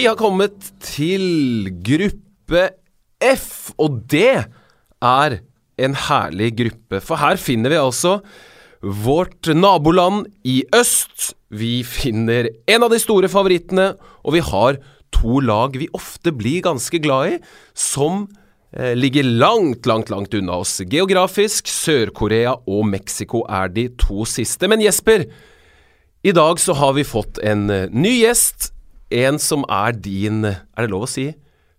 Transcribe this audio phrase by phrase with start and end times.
[0.00, 2.60] Vi har kommet til gruppe
[3.20, 4.46] F, og det
[5.04, 5.34] er
[5.76, 7.02] en herlig gruppe.
[7.04, 8.14] For her finner vi altså
[8.80, 11.34] vårt naboland i øst.
[11.52, 13.90] Vi finner en av de store favorittene,
[14.24, 14.80] og vi har
[15.12, 17.38] to lag vi ofte blir ganske glad i,
[17.76, 18.24] som
[18.72, 20.78] eh, ligger langt, langt, langt unna oss.
[20.80, 24.64] Geografisk, Sør-Korea og Mexico er de to siste.
[24.64, 25.28] Men Jesper,
[26.24, 28.72] i dag så har vi fått en eh, ny gjest.
[29.10, 31.30] En som er din, er det lov å si,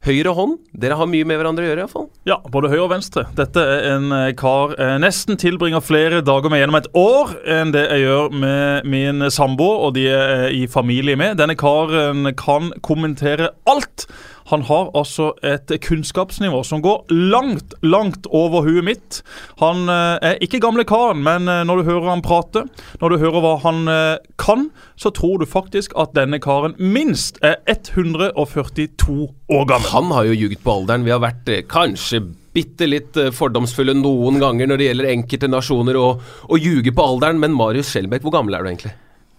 [0.05, 0.57] høyre hånd.
[0.81, 2.07] Dere har mye med hverandre å gjøre, iallfall.
[2.27, 3.25] Ja, både høyre og venstre.
[3.37, 7.73] Dette er en eh, kar jeg nesten tilbringer flere dager med gjennom et år enn
[7.75, 11.37] det jeg gjør med min samboer og de jeg er i familie med.
[11.41, 14.07] Denne karen kan kommentere alt.
[14.51, 19.21] Han har altså et kunnskapsnivå som går langt, langt over huet mitt.
[19.61, 22.65] Han eh, er ikke gamle karen, men eh, når du hører han prate,
[22.99, 24.67] når du hører hva han eh, kan,
[24.99, 29.17] så tror du faktisk at denne karen minst er 142
[29.55, 29.91] år gammel.
[29.95, 31.07] Han har jo ljuget på alderen.
[31.07, 36.51] Vi har vært kanskje bitte litt fordomsfulle noen ganger når det gjelder enkelte nasjoner og
[36.51, 38.91] å ljuge på alderen, men Marius Skjelbæk, hvor gammel er du egentlig?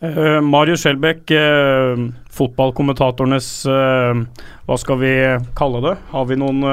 [0.03, 2.01] Uh, Marius Skjelbæk, uh,
[2.35, 4.25] fotballkommentatorenes uh,
[4.67, 5.13] Hva skal vi
[5.55, 5.93] kalle det?
[6.11, 6.65] Har vi noen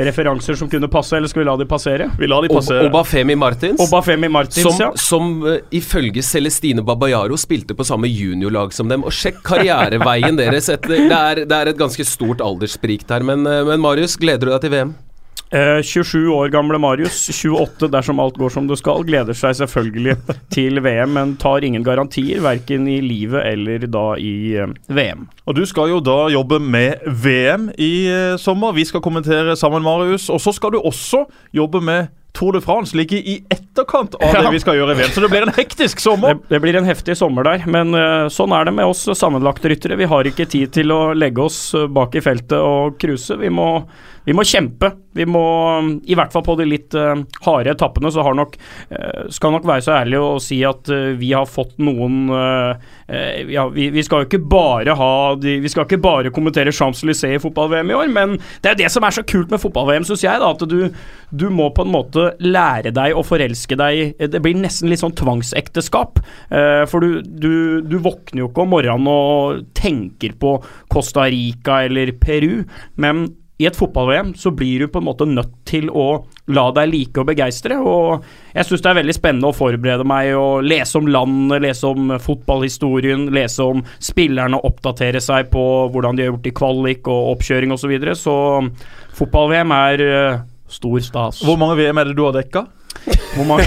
[0.00, 2.06] referanser som kunne passe, eller skal vi la de passere?
[2.18, 2.86] Vi la de passere.
[2.86, 3.82] Obafemi Martins.
[3.82, 4.90] Obafemi Martins, som, ja.
[4.94, 5.32] som
[5.74, 9.02] ifølge Celestine Babayaro spilte på samme juniorlag som dem.
[9.02, 10.70] Og sjekk karriereveien deres.
[10.70, 13.26] Etter, det, er, det, er, et ganske stort alderssprik der.
[13.26, 14.98] Men, men Marius, gleder du deg til VM?
[15.52, 20.14] Eh, 27 år gamle Marius, 28 dersom alt går som det skal, gleder seg selvfølgelig
[20.54, 25.26] til VM, men tar ingen garantier, verken i livet eller da i eh, VM.
[25.50, 28.76] Og Du skal jo da jobbe med VM i eh, sommer.
[28.78, 30.30] Vi skal kommentere sammen, Marius.
[30.30, 31.24] Og så skal du også
[31.56, 34.44] jobbe med Tour de France ligger i etterkant av ja.
[34.44, 36.36] det vi skal gjøre i VM, så det blir en hektisk sommer.
[36.38, 39.72] Det, det blir en heftig sommer der, men uh, sånn er det med oss sammenlagte
[39.72, 39.98] ryttere.
[39.98, 41.58] Vi har ikke tid til å legge oss
[41.90, 43.34] bak i feltet og cruise.
[43.40, 43.50] Vi,
[44.26, 44.92] vi, må kjempe.
[45.16, 45.42] Vi må,
[46.06, 47.16] i hvert fall på de litt uh,
[47.46, 48.54] harde etappene, så nok
[48.92, 52.28] uh, Skal nok være så ærlig å si at vi har fått noen
[53.50, 57.38] ja, vi, vi, skal jo ikke bare ha de, Vi skal ikke bare kommentere Champs-Élysées
[57.38, 60.06] i fotball-VM i år, men det er jo det som er så kult med fotball-VM,
[60.06, 60.78] syns jeg, da, at du,
[61.30, 65.16] du må på en måte lære deg å forelske deg Det blir nesten litt sånn
[65.18, 66.22] tvangsekteskap.
[66.52, 67.52] Uh, for du, du,
[67.86, 70.56] du, våkner jo ikke om morgenen og tenker på
[70.92, 72.62] Costa Rica eller Peru,
[73.00, 73.26] men
[73.60, 77.20] i et fotball-VM så blir du på en måte nødt til å la deg like
[77.20, 77.76] og begeistre.
[77.76, 81.90] Og jeg syns det er veldig spennende å forberede meg og lese om landet, lese
[81.90, 87.34] om fotballhistorien, lese om spillerne, oppdatere seg på hvordan de har gjort i kvalik og
[87.34, 87.84] oppkjøring osv.
[87.84, 88.16] Så, videre.
[88.16, 88.34] så
[89.18, 90.40] fotball-VM er uh,
[90.70, 91.40] Stor stas.
[91.42, 92.60] Hvor mange VM er det du har dekka?
[93.34, 93.64] Hvor mange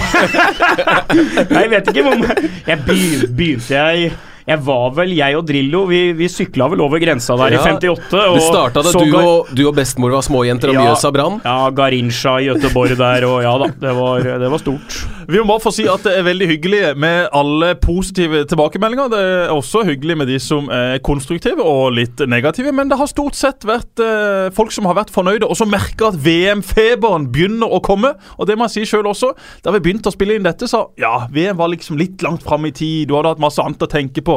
[1.52, 5.86] Nei, jeg vet ikke hvor mange Jeg begynte jeg jeg var vel, jeg og Drillo,
[5.88, 8.10] vi, vi sykla vel over grensa der ja, i 58.
[8.12, 11.38] Og det starta da du og, du og, bestemor var småjenter og ja, Mjøsa brann?
[11.40, 13.70] Ja, Garincha i Göteborg der, og ja da.
[13.84, 14.98] Det var, det var, stort.
[15.24, 19.08] Vi må bare få si at det er veldig hyggelig med alle positive tilbakemeldinger.
[19.14, 23.08] Det er også hyggelig med de som er konstruktive og litt negative, men det har
[23.08, 27.72] stort sett vært eh, folk som har vært fornøyde, og som merker at VM-feberen begynner
[27.72, 28.12] å komme.
[28.36, 29.32] Og det må jeg si sjøl også.
[29.64, 32.68] Da vi begynte å spille inn dette, så ja, VM var liksom litt langt fram
[32.68, 33.08] i tid.
[33.08, 34.33] Du hadde hatt masse annet å tenke på.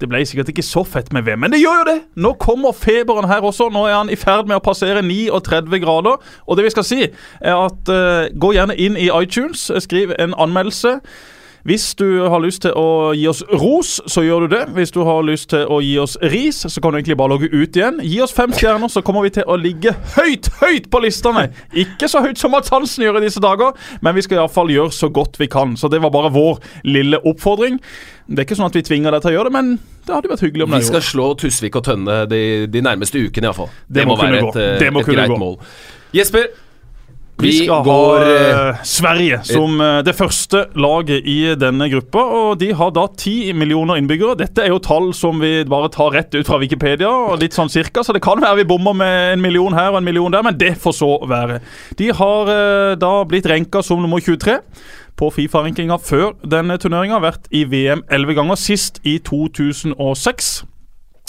[0.00, 1.96] Det ble sikkert ikke så fett med VM, men det gjør jo det!
[2.24, 3.68] Nå kommer feberen her også.
[3.72, 6.22] Nå er han i ferd med å passere 39 grader.
[6.46, 7.02] Og det vi skal si,
[7.40, 11.00] er at uh, gå gjerne inn i iTunes, skriv en anmeldelse.
[11.68, 14.62] Hvis du har lyst til å gi oss ros, så gjør du det.
[14.76, 17.50] Hvis du har lyst til å gi oss ris, så kan du egentlig bare logge
[17.52, 18.00] ut igjen.
[18.04, 21.48] Gi oss fem stjerner, så kommer vi til å ligge høyt, høyt på listene.
[21.76, 24.94] Ikke så høyt som Mads Hansen gjør i disse dager, men vi skal iallfall gjøre
[24.96, 25.76] så godt vi kan.
[25.76, 27.76] Så det var bare vår lille oppfordring.
[28.30, 29.70] Det er ikke sånn at vi tvinger deg til å gjøre det, men
[30.06, 30.82] det hadde vært hyggelig om det.
[30.84, 33.70] Vi skal slå Tusvik og Tønne de, de nærmeste ukene, iallfall.
[33.84, 35.38] Det, det må, må være et, et greit gå.
[35.40, 35.58] mål.
[36.16, 36.48] Jesper,
[37.40, 42.22] vi, vi skal går, ha uh, Sverige som uh, det første laget i denne gruppa.
[42.40, 44.38] og De har da ti millioner innbyggere.
[44.40, 47.10] Dette er jo tall som vi bare tar rett ut fra Wikipedia.
[47.10, 50.00] og litt sånn cirka, Så det kan være vi bommer med en million her og
[50.00, 51.60] en million der, men det får så være.
[51.98, 54.60] De har uh, da blitt renka som nummer 23
[55.20, 57.20] på Fifa-rankinga før denne turneringa.
[57.20, 60.60] Vært i VM elleve ganger, sist i 2006.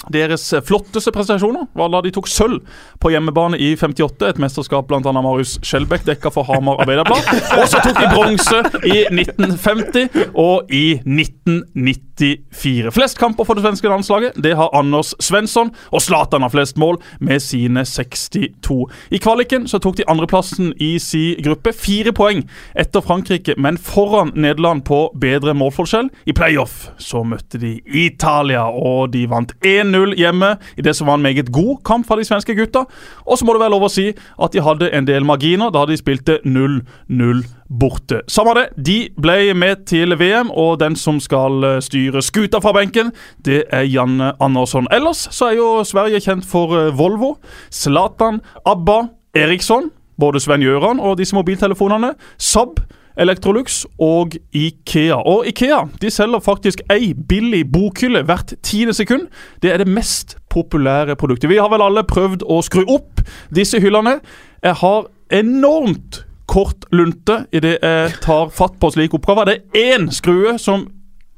[0.09, 2.63] Deres flotteste prestasjoner var da de tok sølv
[3.01, 4.31] på hjemmebane i 58.
[4.31, 5.01] Et mesterskap bl.a.
[5.13, 7.27] Marius Skjelbæk dekka for Hamar Arbeiderblad.
[7.59, 12.89] Og så tok de bronse i 1950 og i 1994.
[12.95, 16.97] Flest kamper for det svenske landslaget det har Anders Svensson, og Zlatan har flest mål
[17.19, 18.80] med sine 62.
[19.13, 21.75] I kvaliken så tok de andreplassen i si gruppe.
[21.77, 22.44] Fire poeng
[22.77, 26.09] etter Frankrike, men foran Nederland på bedre målforskjell.
[26.25, 31.08] I playoff så møtte de Italia, og de vant 1 1-0 hjemme i det som
[31.08, 32.86] var en meget god kamp fra de svenske gutta.
[33.26, 35.86] Og så må det være lov å si at de hadde en del marginer da
[35.90, 38.22] de spilte 0-0 borte.
[38.28, 42.74] Samme det, de ble med til VM, og den som skal eh, styre skuta fra
[42.76, 43.14] benken,
[43.46, 44.90] det er Janne Andersson.
[44.92, 47.38] Ellers så er jo Sverige kjent for eh, Volvo,
[47.72, 49.00] Zlatan, ABBA,
[49.36, 52.82] Eriksson, både Sven Gjøran og disse mobiltelefonene, Saab,
[53.21, 55.19] Electrolux og Ikea.
[55.29, 59.27] Og Ikea de selger faktisk ei billig bokhylle hvert tiende sekund.
[59.62, 61.50] Det er det mest populære produktet.
[61.50, 63.21] Vi har vel alle prøvd å skru opp
[63.53, 64.19] disse hyllene.
[64.63, 69.47] Jeg har enormt kort lunte idet jeg tar fatt på slike oppgaver.
[69.47, 70.89] Det er én skrue som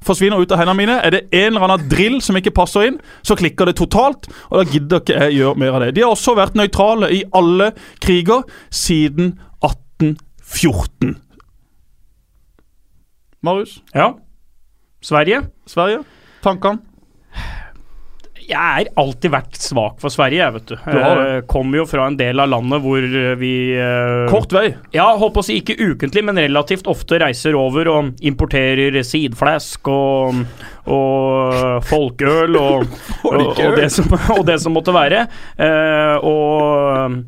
[0.03, 0.95] forsvinner ut av hendene mine.
[1.03, 4.27] Er det en eller annen drill som ikke passer inn, så klikker det totalt.
[4.49, 5.93] Og da gidder ikke jeg gjøre mer av det.
[5.95, 7.71] De har også vært nøytrale i alle
[8.03, 11.15] kriger siden 1814.
[13.43, 14.13] Marius, Ja.
[15.03, 15.41] Sverige.
[15.67, 16.03] Sverige,
[16.43, 16.79] tankene?
[18.43, 20.73] Jeg har alltid vært svak for Sverige, jeg, vet du.
[20.75, 21.01] det.
[21.01, 24.65] Eh, Kommer jo fra en del av landet hvor eh, vi eh, Kort vei.
[24.95, 29.87] Ja, holdt på å si ikke ukentlig, men relativt ofte reiser over og importerer sidflask
[29.91, 30.43] og,
[30.91, 32.83] og folkeøl og,
[33.31, 35.23] og, og, det som, og det som måtte være.
[36.27, 37.23] Og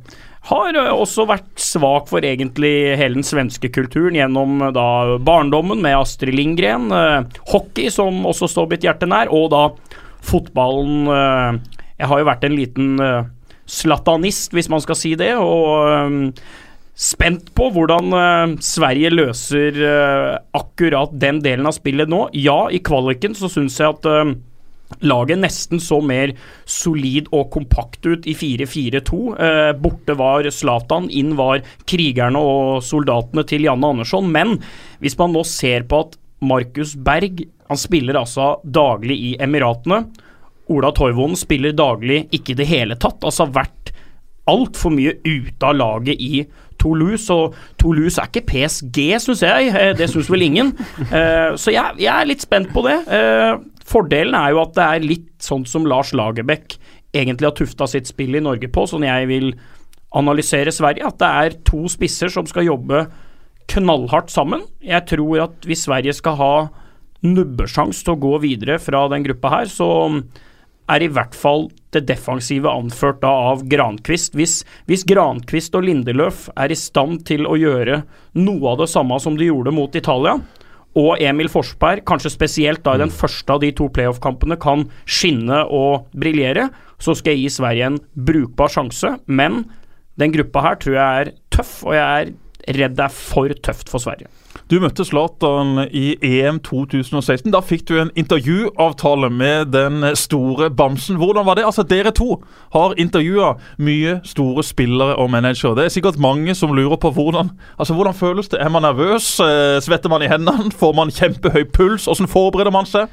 [0.45, 6.35] har også vært svak for egentlig hele den svenske kulturen gjennom da barndommen med Astrid
[6.37, 9.63] Lindgren, eh, hockey som også står mitt hjerte nær, og da
[10.25, 11.07] fotballen.
[11.09, 13.25] eh, jeg har jo vært en liten eh,
[13.65, 16.43] slatanist, hvis man skal si det, og eh,
[16.95, 22.27] spent på hvordan eh, Sverige løser eh, akkurat den delen av spillet nå.
[22.37, 24.35] Ja, i kvaliken så syns jeg at eh,
[25.01, 26.33] laget nesten så mer
[26.69, 29.21] solid og kompakt ut i 4-4-2.
[29.41, 34.29] Eh, borte var Zlatan, inn var krigerne og soldatene til Janne Andersson.
[34.31, 34.59] Men
[35.01, 40.03] hvis man nå ser på at Markus Berg han spiller altså daglig i Emiratene.
[40.69, 43.23] Ola Toivonen spiller daglig ikke i det hele tatt.
[43.25, 43.89] Altså vært
[44.49, 46.43] altfor mye ute av laget i
[46.77, 49.71] Toulouse, og Toulouse er ikke PSG, syns jeg.
[49.73, 50.73] Eh, Det syns vel ingen.
[51.09, 52.99] Eh, Så jeg, er litt spent på det.
[53.85, 56.77] Fordelen er jo at det er litt sånn som Lars Lagerbäck
[57.15, 59.51] egentlig har tufta sitt spill i Norge på, sånn jeg vil
[60.15, 61.05] analysere Sverige.
[61.07, 63.05] At det er to spisser som skal jobbe
[63.71, 64.65] knallhardt sammen.
[64.83, 66.55] Jeg tror at hvis Sverige skal ha
[67.25, 69.89] nubbesjans til å gå videre fra den gruppa her, så
[70.91, 74.35] er i hvert fall det defensive anført da av Grankvist.
[74.37, 74.59] Hvis,
[74.89, 78.03] hvis Grankvist og Lindeløf er i stand til å gjøre
[78.37, 80.37] noe av det samme som de gjorde mot Italia,
[80.95, 85.65] og Emil Forsberg, kanskje spesielt da i den første av de to playoff-kampene, kan skinne
[85.67, 86.69] og briljere,
[87.03, 89.17] så skal jeg gi Sverige en brukbar sjanse.
[89.27, 89.65] Men
[90.19, 93.91] den gruppa her tror jeg er tøff, og jeg er redd det er for tøft
[93.91, 94.31] for Sverige.
[94.65, 97.51] Du møtte Zlatan i EM 2016.
[97.53, 101.19] Da fikk du en intervjuavtale med den store bamsen.
[101.21, 101.67] Hvordan var det?
[101.69, 102.39] Altså, Dere to
[102.73, 105.75] har intervjua mye store spillere og managere.
[105.77, 108.57] Det er sikkert mange som lurer på hvordan Altså, hvordan føles det?
[108.61, 109.39] Er man nervøs?
[109.39, 110.71] Eh, Svetter man i hendene?
[110.81, 112.09] Får man kjempehøy puls?
[112.09, 113.05] Hvordan forbereder man seg?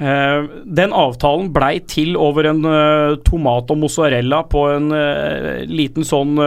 [0.00, 6.06] Eh, den avtalen blei til over en eh, tomat og mozzarella på en eh, liten
[6.08, 6.40] sånn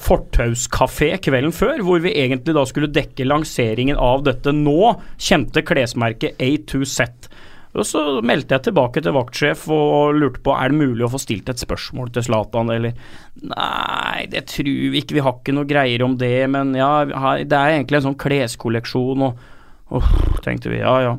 [0.00, 6.40] fortauskafé kvelden før, hvor vi egentlig da skulle dekke lanseringen av dette nå kjente klesmerket
[6.40, 7.28] A2Z.
[7.76, 11.20] Og Så meldte jeg tilbake til vaktsjef og lurte på er det mulig å få
[11.22, 12.96] stilt et spørsmål til Zlatan, eller
[13.44, 17.54] Nei, det tror vi ikke, vi har ikke noe greier om det, men ja, det
[17.54, 19.46] er egentlig en sånn kleskolleksjon, og
[19.90, 20.10] Åh,
[20.44, 21.14] tenkte vi, ja ja.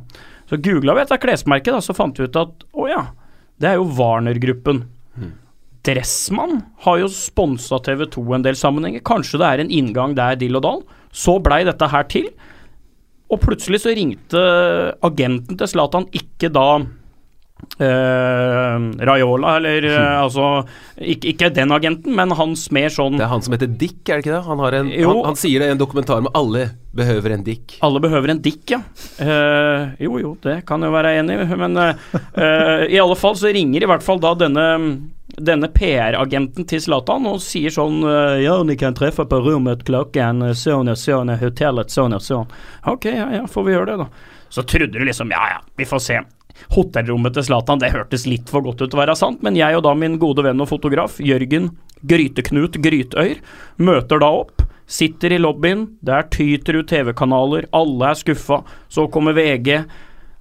[0.52, 3.06] Så googla vi etter klesmerket, da, så fant vi ut at å ja,
[3.64, 4.84] det er jo Warner-gruppen.
[5.88, 9.02] Dressmann har jo sponsa TV2 en del sammenhenger.
[9.08, 10.84] Kanskje det er en inngang der, dill og dall.
[11.16, 12.28] Så blei dette her til.
[13.32, 14.42] Og plutselig så ringte
[15.08, 16.68] agenten til Zlatan ikke da
[17.82, 20.64] eh, Raiola, eller eh, altså
[20.98, 24.20] ikke, ikke den agenten, men hans mer sånn Det er han som heter Dick, er
[24.20, 24.44] det ikke det?
[24.48, 27.78] Han, har en, han, han sier det i en dokumentar med 'Alle behøver en Dick'.
[27.88, 28.82] Alle behøver en dick, ja.
[29.16, 31.78] Uh, jo, jo, det kan jeg jo være enig i, men
[32.92, 34.66] i alle fall så ringer i hvert fall da denne,
[35.40, 38.04] denne PR-agenten til Zlatan og sier sånn
[38.44, 42.52] Ja, ni kan treffe på rommet klokken sånn og sånn, hotellet sånn og sånn.
[42.92, 44.32] Ok, ja, ja, får vi gjøre det, da.
[44.52, 46.20] Så trodde du liksom Ja, ja, vi får se.
[46.76, 49.78] Hotellrommet til Zlatan, det hørtes litt for godt ut til å være sant, men jeg
[49.78, 51.72] og da min gode venn og fotograf Jørgen
[52.08, 53.42] Gryteknut Grytøyr
[53.82, 54.64] møter da opp.
[54.92, 58.58] Sitter i lobbyen, der tyter ut TV-kanaler, alle er skuffa.
[58.92, 59.78] Så kommer VG.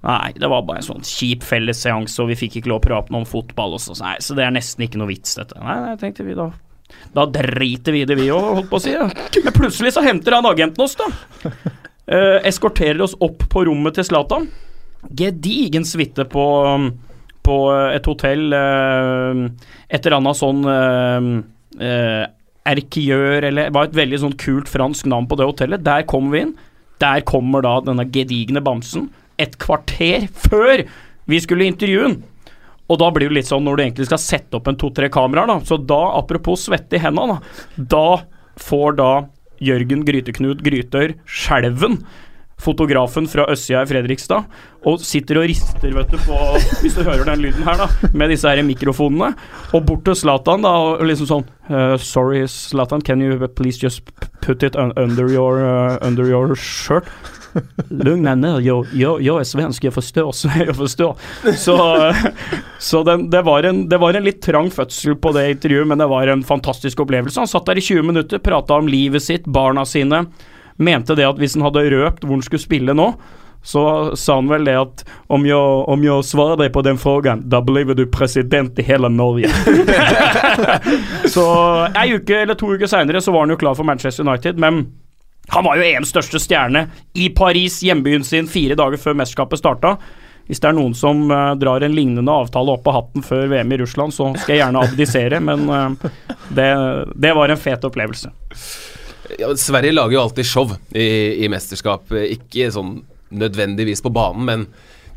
[0.01, 3.13] Nei, det var bare en sånn kjip fellesseanse, og vi fikk ikke lov å prate
[3.13, 3.77] noe om fotball.
[3.77, 5.55] Og så, nei, så det er nesten ikke noe vits, dette.
[5.61, 6.49] Nei, nei, tenkte vi da.
[7.15, 8.95] Da driter vi i det, vi òg, holdt på å si.
[8.95, 9.07] Ja.
[9.45, 11.07] Men plutselig så henter han agenten oss, da.
[12.11, 14.49] Eh, eskorterer oss opp på rommet til Zlatan.
[15.09, 16.45] Gedigen suite på,
[17.41, 17.57] på
[17.89, 19.39] et hotell eh,
[19.89, 21.31] Et eller annet sånn eh,
[21.81, 22.25] eh,
[22.71, 25.81] eller var et veldig sånn kult fransk navn på det hotellet.
[25.81, 26.51] Der kommer vi inn.
[27.01, 29.09] Der kommer da denne gedigne bamsen
[29.41, 30.83] et kvarter før
[31.25, 32.19] vi skulle intervjue den.
[32.91, 35.49] Og da blir det litt sånn når du egentlig skal sette opp en to-tre kameraer,
[35.49, 35.57] da.
[35.65, 39.11] Så da, apropos svette i hendene, da, da får da
[39.61, 42.01] Jørgen Gryteknut Grytør skjelven
[42.61, 44.45] fotografen fra Øssia i Fredrikstad
[44.87, 46.37] og sitter og rister, vet du, på
[46.81, 49.33] Hvis du hører den lyden her, da, med disse her mikrofonene.
[49.77, 54.01] Og bort til Zlatan, da, og liksom sånn uh, Sorry, Zlatan, can you please just
[54.41, 57.09] put it under your, uh, under your shirt?
[57.91, 60.31] Lugn deg ned, jeg, jeg, jag er svensk, jeg forstår.
[60.41, 61.17] Så, jeg forstår.
[61.59, 61.75] så,
[62.79, 66.01] så den, det, var en, det var en litt trang fødsel på det intervjuet, men
[66.01, 67.41] det var en fantastisk opplevelse.
[67.43, 70.25] Han satt der i 20 minutter, prata om livet sitt, barna sine
[70.77, 73.11] mente det at hvis han hadde røpt hvor han skulle spille nå,
[73.63, 75.57] så sa han vel det at om jeg,
[75.93, 79.51] om jeg svarer deg på den spørsmålen, da blir du president i hele Norge.
[81.35, 81.45] så
[81.97, 84.87] ei uke eller to uker seinere så var han jo klar for Manchester United, men
[85.51, 89.95] han var jo EMs største stjerne i Paris, hjembyen sin, fire dager før mesterskapet starta.
[90.49, 93.71] Hvis det er noen som uh, drar en lignende avtale opp av hatten før VM
[93.71, 96.09] i Russland, så skal jeg gjerne abdisere, men uh,
[96.49, 96.71] det,
[97.13, 98.33] det var en fet opplevelse
[99.39, 101.07] ja, Sverige lager jo alltid show i,
[101.45, 102.11] i mesterskap.
[102.11, 102.99] Ikke sånn
[103.31, 104.65] nødvendigvis på banen, men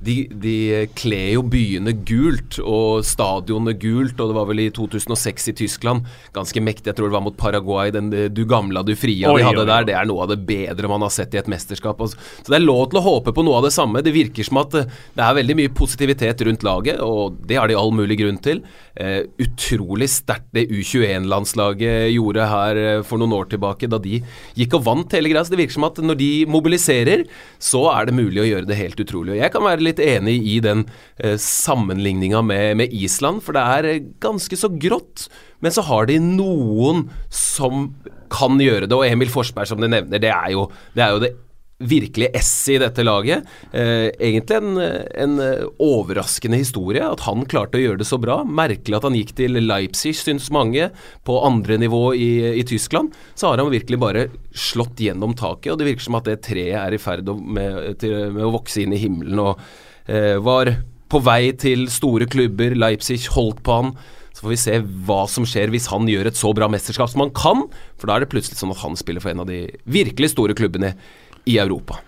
[0.05, 0.57] de, de
[0.97, 6.09] kler jo byene gult og stadionene gult, og det var vel i 2006 i Tyskland.
[6.37, 6.91] Ganske mektig.
[6.91, 7.93] Jeg tror det var mot Paraguay.
[7.95, 9.89] Den du gamla, du fria de hadde der.
[9.89, 12.01] Det er noe av det bedre man har sett i et mesterskap.
[12.05, 14.03] Så det er lov til å håpe på noe av det samme.
[14.05, 17.71] Det virker som at eh, det er veldig mye positivitet rundt laget, og det har
[17.71, 18.63] de all mulig grunn til.
[18.95, 24.21] Eh, utrolig sterkt det U21-landslaget gjorde her uh, for noen år tilbake, da de
[24.59, 25.45] gikk og vant hele greia.
[25.45, 27.25] Så det virker som at når de mobiliserer,
[27.63, 29.35] så er det mulig å gjøre det helt utrolig.
[29.35, 30.85] Og jeg kan være litt enig i den
[31.19, 33.91] eh, sammenligninga med, med, Island, for det er
[34.25, 35.29] ganske så grått.
[35.64, 37.91] Men så har de noen som
[38.35, 41.23] kan gjøre det, og Emil Forsberg, som du nevner, det er jo det, er jo
[41.23, 41.35] det
[41.78, 43.45] virkelig S i dette laget.
[43.73, 45.40] Eh, egentlig en, en,
[45.83, 48.40] overraskende historie at han klarte å gjøre det så bra.
[48.47, 50.88] Merkelig at han gikk til Leipzig, syns mange,
[51.26, 53.14] på andre nivå i, i, Tyskland.
[53.35, 56.78] Så har han virkelig bare slått gjennom taket, og det virker som at det treet
[56.81, 59.43] er i ferd med, til, med å vokse inn i himmelen.
[59.43, 59.59] Og
[60.07, 60.76] eh, var
[61.11, 62.76] på vei til store klubber.
[62.78, 63.97] Leipzig holdt på han.
[64.35, 67.23] Så får vi se hva som skjer hvis han gjør et så bra mesterskap som
[67.23, 67.69] han kan.
[68.00, 70.57] For da er det plutselig sånn at han spiller for en av de virkelig store
[70.59, 70.95] klubbene
[71.45, 72.01] i Europa.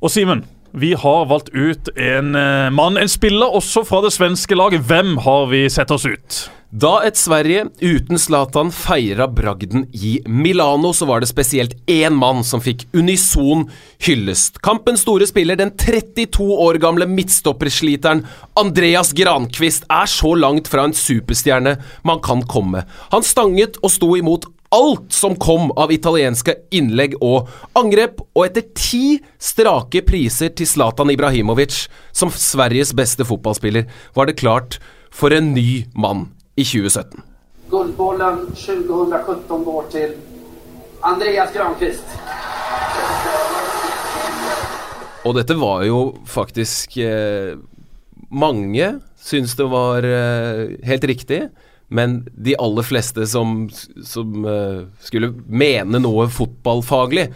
[0.00, 0.44] Og Simen,
[0.76, 4.84] vi har valgt ut en uh, mann, en spiller også fra det svenske laget.
[4.84, 6.46] Hvem har vi sett oss ut?
[6.76, 12.42] Da et Sverige uten Zlatan feira bragden i Milano, så var det spesielt én mann
[12.44, 13.62] som fikk unison
[14.02, 14.58] hyllest.
[14.66, 18.24] Kampens store spiller, den 32 år gamle midtstoppersliteren
[18.58, 22.82] Andreas Grankvist, er så langt fra en superstjerne man kan komme.
[23.14, 28.66] Han stanget og sto imot alt som kom av italienske innlegg og angrep, og etter
[28.76, 34.78] ti strake priser til Zlatan Ibrahimovic som Sveriges beste fotballspiller, var det klart
[35.10, 37.24] for en ny mann i 2017.
[37.70, 40.16] Gullbollen 2017 går til
[41.06, 42.16] Andreas Granqvist.
[45.26, 47.56] Og dette var jo faktisk eh,
[48.30, 51.40] Mange syns det var eh, helt riktig.
[51.88, 53.68] Men de aller fleste som,
[54.04, 57.28] som uh, skulle mene noe fotballfaglig,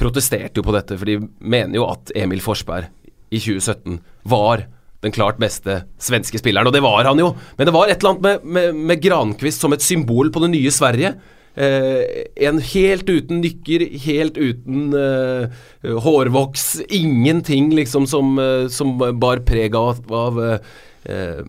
[0.00, 0.98] protesterte jo på dette.
[0.98, 2.90] For de mener jo at Emil Forsberg
[3.30, 4.66] i 2017 var
[5.04, 6.66] den klart beste svenske spilleren.
[6.66, 7.34] Og det var han jo.
[7.58, 10.50] Men det var et eller annet med, med, med Granqvist som et symbol på det
[10.54, 11.14] nye Sverige.
[11.54, 15.60] Eh, en helt uten nykker, helt uten eh,
[16.06, 16.66] hårvoks.
[16.88, 21.44] Ingenting liksom som, eh, som bar preg av, av eh,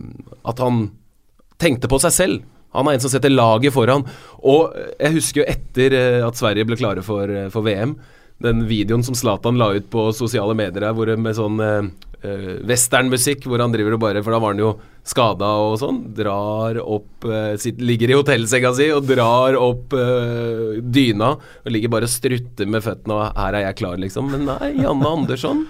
[0.45, 0.89] at han
[1.61, 2.43] tenkte på seg selv.
[2.75, 4.05] Han er en som setter laget foran.
[4.43, 7.95] Og jeg husker jo etter eh, at Sverige ble klare for, eh, for VM,
[8.43, 11.85] den videoen som Zlatan la ut på sosiale medier hvor med sånn uh,
[12.67, 14.73] westernmusikk, hvor han driver og bare For da var han jo
[15.07, 16.01] skada og sånn.
[16.17, 21.95] Drar opp uh, sitt, Ligger i hotellsenga si og drar opp uh, dyna og ligger
[21.95, 24.27] bare og strutter med føttene og 'her er jeg klar', liksom.
[24.35, 25.63] Men nei, Janne Andersson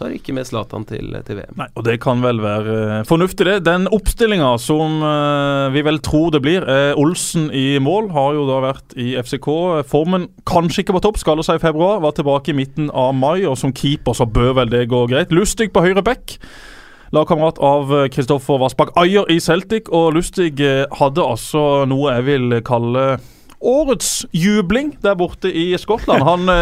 [0.00, 1.56] tar ikke med Zlatan til, til, VM.
[1.60, 3.58] Nei, og Det kan vel være uh, fornuftig, det.
[3.66, 6.64] Den oppstillinga som uh, vi vel tror det blir,
[7.00, 9.50] Olsen i mål, har jo da vært i FCK.
[9.90, 12.00] Formen kanskje ikke på topp, skaller seg i februar.
[12.04, 15.34] Var tilbake i midten av mai, og som keeper så bør vel det gå greit.
[15.34, 16.38] Lustig på høyre back.
[17.14, 20.54] Lagkamerat av Kristoffer Vassbakk Ayer i Celtic, og Lustig
[21.00, 23.06] hadde altså noe jeg vil kalle
[23.60, 26.24] årets jubling der borte i Skottland.
[26.24, 26.54] Han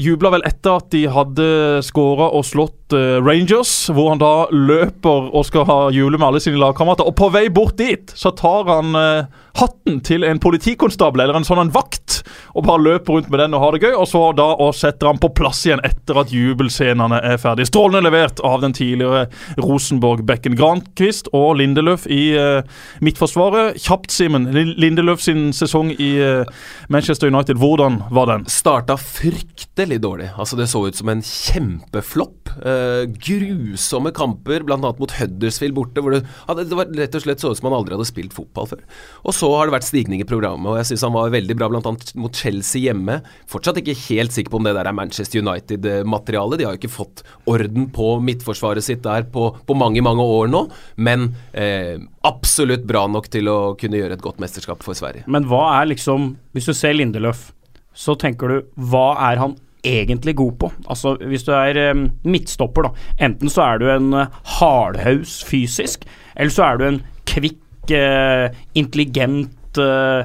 [0.00, 1.46] Jubla vel etter at de hadde
[1.84, 6.42] skåra og slått eh, Rangers, hvor han da løper og skal ha jule med alle
[6.44, 7.08] sine lagkamerater.
[7.08, 9.28] Og på vei bort dit så tar han eh,
[9.60, 12.22] hatten til en politikonstabel eller en sånn en vakt
[12.56, 13.94] og bare løper rundt med den og har det gøy.
[14.00, 17.68] Og så da og setter han på plass igjen etter at jubelscenene er ferdig.
[17.68, 19.26] Strålende levert av den tidligere
[19.60, 22.64] Rosenborg-bekken Grankvist og Lindeløf i uh,
[23.04, 23.80] midtforsvaret.
[23.82, 24.48] Kjapt, Simen.
[24.52, 28.46] Lindeløf sin sesong i uh, Manchester United, hvordan var den?
[28.52, 30.30] Starta fryktelig dårlig.
[30.38, 32.52] Altså Det så ut som en kjempeflopp.
[32.52, 34.76] Eh, grusomme kamper, bl.a.
[34.76, 36.22] mot Huddersfield borte, hvor det,
[36.68, 38.82] det var rett og slett så ut som han aldri hadde spilt fotball før.
[39.24, 41.70] Og så har det vært stigning i programmet, og jeg syns han var veldig bra
[41.72, 41.94] bl.a.
[42.20, 43.20] mot Chelsea hjemme.
[43.50, 46.60] Fortsatt ikke helt sikker på om det der er Manchester United-materiale.
[46.60, 50.52] De har jo ikke fått orden på midtforsvaret sitt der på, på mange, mange år
[50.52, 50.66] nå,
[51.00, 51.96] men eh,
[52.28, 55.26] absolutt bra nok til å kunne gjøre et godt mesterskap for Sverige.
[55.30, 57.50] Men hva er liksom Hvis du ser Lindeløf,
[57.92, 58.56] så tenker du
[58.90, 60.72] Hva er han egentlig god på?
[60.88, 63.26] Altså Hvis du er um, midtstopper, da.
[63.26, 67.60] Enten så er du en uh, hardhaus fysisk, eller så er du en kvikk,
[67.90, 68.48] uh,
[68.78, 70.22] intelligent uh,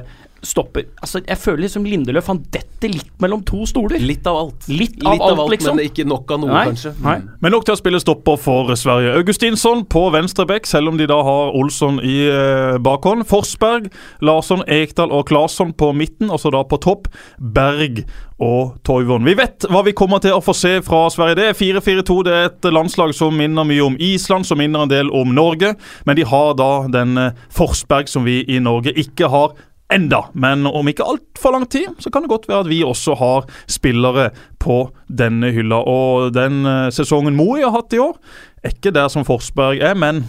[0.48, 0.86] stopper.
[1.02, 4.00] Altså, jeg føler liksom Lindeløf han detter litt mellom to stoler.
[4.02, 4.68] Litt av alt.
[4.70, 5.76] Litt av alt, liksom.
[5.78, 6.92] Men ikke nok av noe, Nei, kanskje.
[7.04, 7.16] nei.
[7.22, 7.28] Mm.
[7.44, 9.16] Men nok til å spille stopper for Sverige.
[9.18, 13.26] Augustinsson på venstre bekk, selv om de da har Olsson i eh, bakhånd.
[13.28, 13.90] Forsberg,
[14.24, 18.04] Larsson, Ekdal og Claesson på midten, og så da på topp Berg
[18.38, 19.24] og Toivon.
[19.26, 21.40] Vi vet hva vi kommer til å få se fra Sverige.
[21.40, 22.18] Det er 4-4-2.
[22.28, 25.72] Det er et landslag som minner mye om Island, som minner en del om Norge.
[26.06, 29.56] Men de har da den eh, Forsberg som vi i Norge ikke har
[29.92, 30.22] enda.
[30.32, 33.48] Men om ikke altfor lang tid, så kan det godt være at vi også har
[33.70, 34.30] spillere
[34.60, 35.80] på denne hylla.
[35.88, 38.16] Og den eh, sesongen Moi har hatt i år,
[38.62, 40.24] er ikke der som Forsberg er, men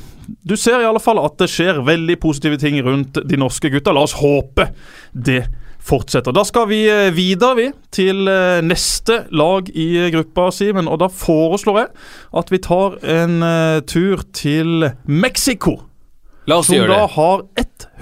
[0.45, 3.95] du ser i alle fall at det skjer veldig positive ting rundt de norske gutta.
[3.95, 4.69] La oss håpe
[5.11, 5.41] det
[5.89, 6.35] fortsetter.
[6.35, 10.87] Da skal vi eh, videre vi, til eh, neste lag i gruppa, Simen.
[10.87, 11.93] Og da foreslår jeg
[12.43, 13.39] at vi tar en
[13.89, 15.79] tur til Mexico
[16.49, 17.43] La oss som gjøre da har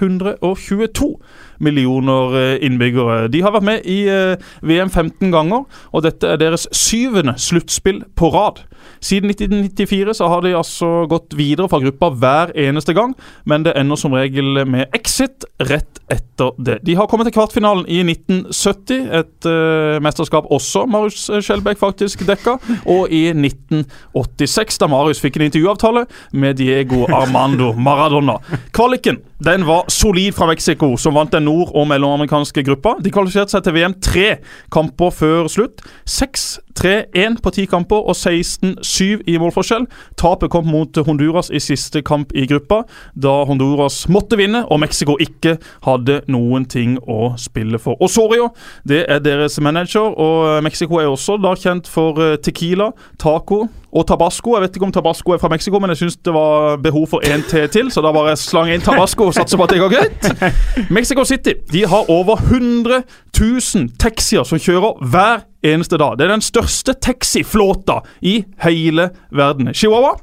[0.00, 1.08] 122
[1.58, 3.28] millioner eh, innbyggere.
[3.32, 8.02] De har vært med i eh, VM 15 ganger, og dette er deres syvende sluttspill
[8.18, 8.62] på rad.
[9.04, 13.14] Siden 1994 så har de altså gått videre fra gruppa hver eneste gang,
[13.46, 16.78] men det ender som regel med exit rett etter det.
[16.86, 22.58] De har kommet til kvartfinalen i 1970, et uh, mesterskap også Marius Skjelbæk faktisk dekka,
[22.86, 28.38] og i 1986, da Marius fikk en intervjuavtale med Diego Armando Maradona.
[28.72, 32.96] Kvaliken den var solid fra Mexico, som vant den nord- og mellomamerikanske gruppa.
[32.98, 34.26] De kvalifiserte seg til VM tre
[34.74, 35.84] kamper før slutt.
[36.10, 39.86] 6-3-1 på ti kamper og 16-7 i målforskjell.
[40.18, 42.82] Tapet kom mot Honduras i siste kamp i gruppa,
[43.14, 45.54] da Honduras måtte vinne og Mexico ikke
[45.86, 45.97] hadde
[46.28, 47.98] noen ting å spille for.
[48.04, 48.50] Osorio
[48.88, 54.04] det er deres manager, og Mexico er også da kjent for eh, Tequila, taco og
[54.08, 54.54] tabasco.
[54.54, 57.24] Jeg vet ikke om tabasco er fra Mexico, men jeg syns det var behov for
[57.24, 59.80] en te til, så da bare slang jeg inn tabasco og satser på at det
[59.82, 60.28] går greit.
[60.98, 63.02] Mexico City de har over 100
[63.38, 66.18] 000 taxier som kjører hver eneste dag.
[66.18, 69.72] Det er den største taxiflåta i hele verden.
[69.74, 70.16] Chihuahua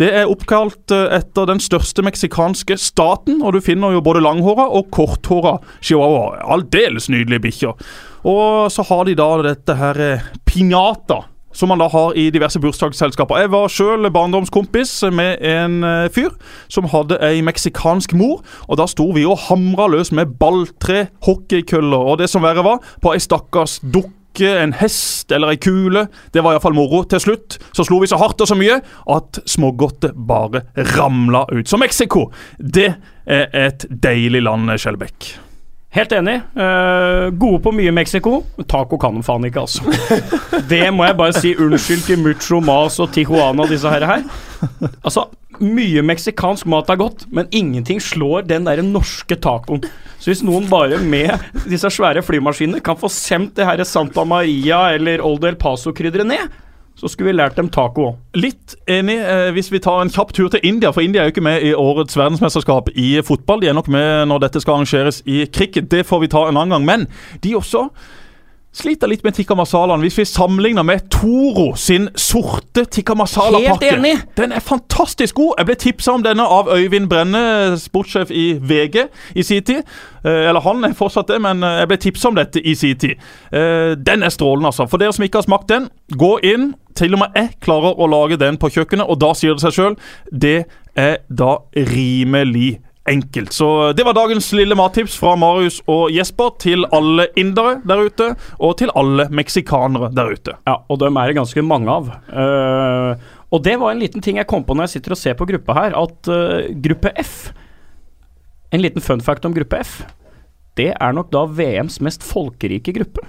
[0.00, 4.68] det er oppkalt eh, etter den største meksikanske staten, og du finner jo både langhåra
[4.68, 6.42] og korthåra chihuahua.
[6.52, 7.88] Aldeles nydelige bikkjer.
[8.28, 11.22] Og så har de da dette her eh, piñata.
[11.56, 13.38] Som man da har i diverse bursdagsselskaper.
[13.40, 16.34] Jeg var sjøl barndomskompis med en eh, fyr
[16.68, 18.42] som hadde ei meksikansk mor.
[18.68, 22.84] Og da sto vi og hamra løs med balltre, hockeykøller og det som verre var,
[23.00, 23.78] på ei stakkars
[24.36, 26.06] dukke en hest eller ei kule.
[26.32, 27.04] Det var iallfall moro.
[27.08, 28.80] Til slutt så slo vi så hardt og så mye
[29.12, 31.66] at smågodtet bare ramla ut.
[31.68, 32.94] Så Mexico, det
[33.26, 35.32] er et deilig land, Skjelbekk.
[35.96, 36.34] Helt enig.
[36.52, 38.42] Uh, gode på mye Mexico.
[38.68, 39.86] Taco kan de faen ikke, altså.
[40.72, 44.04] Det må jeg bare si unnskyld til Mucho Mas og Tijuana og disse her.
[44.04, 44.26] her.
[45.00, 45.24] Altså,
[45.62, 49.86] mye meksikansk mat er godt, men ingenting slår den der norske tacoen.
[50.26, 51.38] Så hvis noen bare med
[51.70, 56.56] disse svære flymaskinene kan få sendt det her Santa Maria eller Old El Paso-krydderet ned,
[56.98, 58.16] så skulle vi lært dem taco òg.
[58.34, 61.34] Litt enig eh, hvis vi tar en kjapp tur til India, for India er jo
[61.36, 63.62] ikke med i årets verdensmesterskap i fotball.
[63.62, 65.86] De er nok med når dette skal arrangeres i cricket.
[65.94, 66.90] Det får vi ta en annen gang.
[66.90, 67.06] Men
[67.46, 67.86] de også
[68.76, 70.02] sliter litt med tikka masalaen.
[70.04, 73.88] Hvis vi sammenligner med Toro sin sorte tikka masala-pakke.
[73.88, 74.14] Helt enig.
[74.36, 75.54] Den er fantastisk god.
[75.58, 77.42] Jeg ble tipsa om denne av Øyvind Brenne,
[77.80, 79.82] sportssjef i VG i sin tid.
[80.24, 82.98] Eh, Eller han er fortsatt det, men eh, jeg ble tipsa om dette i sin
[83.00, 83.16] tid.
[83.52, 84.86] Eh, Den er strålende, altså.
[84.90, 86.74] For dere som ikke har smakt den, gå inn.
[86.96, 89.72] Til og med jeg klarer å lage den på kjøkkenet, og da sier det seg
[89.76, 89.96] sjøl.
[90.32, 90.58] Det
[90.96, 92.78] er da rimelig
[93.10, 93.52] enkelt.
[93.52, 98.32] Så det var dagens lille mattips fra Marius og Jesper til alle indere der ute,
[98.58, 100.56] og til alle meksikanere der ute.
[100.66, 102.10] Ja, og dem er det ganske mange av.
[102.30, 103.14] Uh,
[103.54, 105.48] og det var en liten ting jeg kom på når jeg sitter og ser på
[105.48, 107.36] gruppa her, at uh, gruppe F
[108.74, 110.00] En liten fun fact om gruppe F.
[110.76, 113.22] Det er nok da VMs mest folkerike gruppe.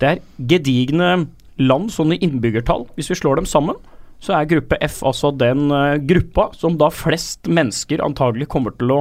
[0.00, 1.26] Det er gedigne
[1.60, 2.88] land sånn i innbyggertall.
[2.96, 3.76] Hvis vi slår dem sammen,
[4.24, 8.90] så er gruppe F altså den eh, gruppa som da flest mennesker antagelig kommer til
[8.94, 9.00] å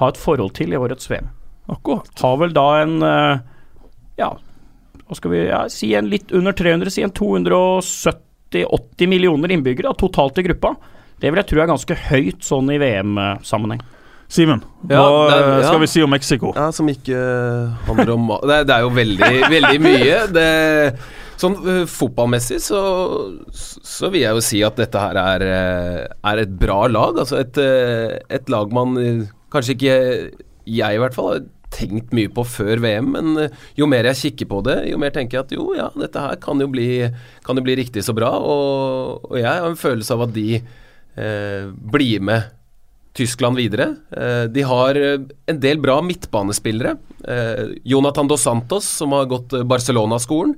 [0.00, 1.28] ha et forhold til i årets VM.
[1.70, 2.10] Akkurat.
[2.20, 3.38] Har vel da en eh,
[4.20, 4.32] ja,
[5.04, 9.94] hva skal vi ja, si en litt under 300, si en 270-80 millioner innbyggere da,
[9.98, 10.74] totalt i gruppa.
[11.20, 13.82] Det vil jeg tro er ganske høyt sånn i VM-sammenheng.
[14.34, 15.66] Simen, Ja, hva det er- ja.
[15.68, 16.52] skal vi si om Mexico?
[16.56, 17.14] Ja, som ikke
[17.86, 20.16] handler om det, er- det er jo veldig, veldig mye.
[20.32, 20.46] Det,
[21.40, 22.80] sånn uh, fotballmessig så,
[23.54, 25.98] så vil jeg jo si at dette her er, øh,
[26.30, 27.18] er et bra lag.
[27.22, 28.96] Altså et, øh, et lag man
[29.54, 29.98] kanskje ikke
[30.64, 31.44] jeg i hvert fall har
[31.74, 35.40] tenkt mye på før VM, men jo mer jeg kikker på det, jo mer tenker
[35.40, 36.86] jeg at jo, ja, dette her kan jo bli,
[37.46, 38.30] kan jo bli riktig så bra.
[38.38, 42.52] Og, og jeg har en følelse av at de eh, blir med
[43.14, 43.94] Tyskland videre.
[44.10, 45.20] Eh, de har eh,
[45.50, 46.96] en del bra midtbanespillere.
[47.28, 50.56] Eh, Jonathan Dos Santos, som har gått eh, Barcelona-skolen.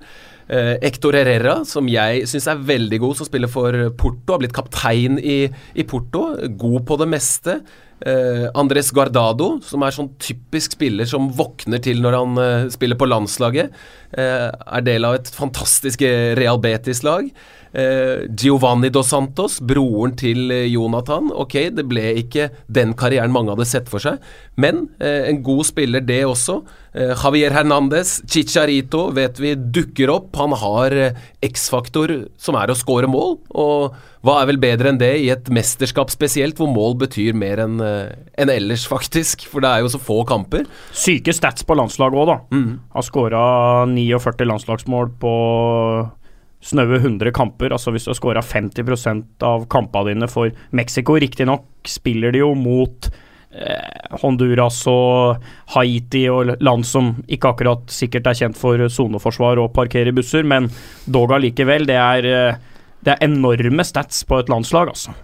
[0.49, 4.35] Eh, Hector Herrera, som jeg syns er veldig god, som spiller for Porto.
[4.35, 5.41] Har blitt kaptein i,
[5.75, 6.29] i Porto.
[6.59, 7.61] God på det meste.
[8.05, 12.99] Eh, Andres Guardado, som er sånn typisk spiller som våkner til når han eh, spiller
[13.01, 13.73] på landslaget.
[14.13, 16.05] Eh, er del av et fantastisk
[16.37, 17.31] Real Betis-lag.
[17.77, 21.29] Eh, Giovanni Dos Santos, broren til eh, Jonathan.
[21.37, 24.23] Ok, det ble ikke den karrieren mange hadde sett for seg,
[24.57, 26.62] men eh, en god spiller, det også.
[26.97, 30.33] Eh, Javier Hernandez, Chicharito, vet vi dukker opp.
[30.41, 35.03] Han har eh, X-faktor som er å score mål, og hva er vel bedre enn
[35.03, 39.61] det i et mesterskap spesielt, hvor mål betyr mer enn eh, enn ellers, faktisk, for
[39.61, 40.65] det er jo så få kamper.
[40.97, 42.71] Syke stats på landslaget òg, da.
[42.97, 43.49] Har skåra
[43.93, 45.35] 49 landslagsmål på
[46.64, 47.73] snaue 100 kamper.
[47.75, 52.53] Altså hvis du har skåra 50% av kampene dine for Mexico, riktignok spiller de jo
[52.59, 53.09] mot
[53.53, 55.45] eh, Honduras og
[55.77, 60.71] Haiti og land som ikke akkurat sikkert er kjent for soneforsvar og parkere busser, men
[61.07, 61.87] dog allikevel.
[61.88, 65.14] Det er, eh, det er enorme stats på et landslag, altså.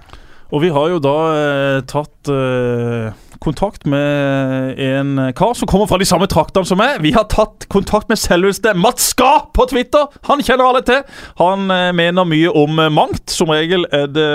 [0.52, 5.98] Og vi har jo da eh, tatt eh, kontakt med en kar som kommer fra
[6.00, 7.00] de samme traktene som meg.
[7.04, 10.06] Vi har tatt kontakt med selveste Mats Ska på Twitter.
[10.28, 11.02] Han kjenner alle til.
[11.40, 13.30] Han eh, mener mye om eh, mangt.
[13.32, 14.28] Som regel er det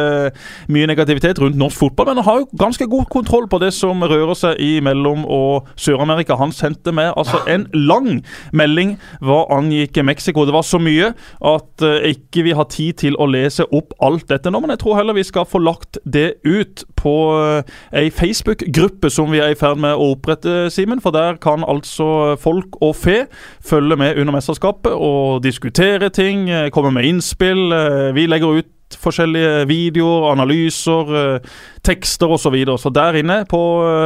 [0.71, 4.03] mye negativitet rundt norsk fotball, men han har jo ganske god kontroll på det som
[4.03, 6.37] rører seg i Mellom- og Sør-Amerika.
[6.39, 8.21] Han sendte meg altså en lang
[8.55, 10.45] melding hva angikk Mexico.
[10.45, 11.13] Det var så mye
[11.53, 14.83] at eh, ikke vi har tid til å lese opp alt dette nå, men jeg
[14.83, 19.53] tror heller vi skal få lagt det ut på eh, ei Facebook-gruppe som vi er
[19.53, 21.01] i ferd med å opprette, Simen.
[21.03, 23.25] For der kan altså folk og fe
[23.65, 27.69] følge med under mesterskapet og diskutere ting, eh, komme med innspill.
[27.73, 31.41] Eh, Vi legger ut forskjellige videoer, analyser,
[31.83, 32.45] tekster osv.
[32.45, 32.77] Så, videre.
[32.79, 33.59] så der inne på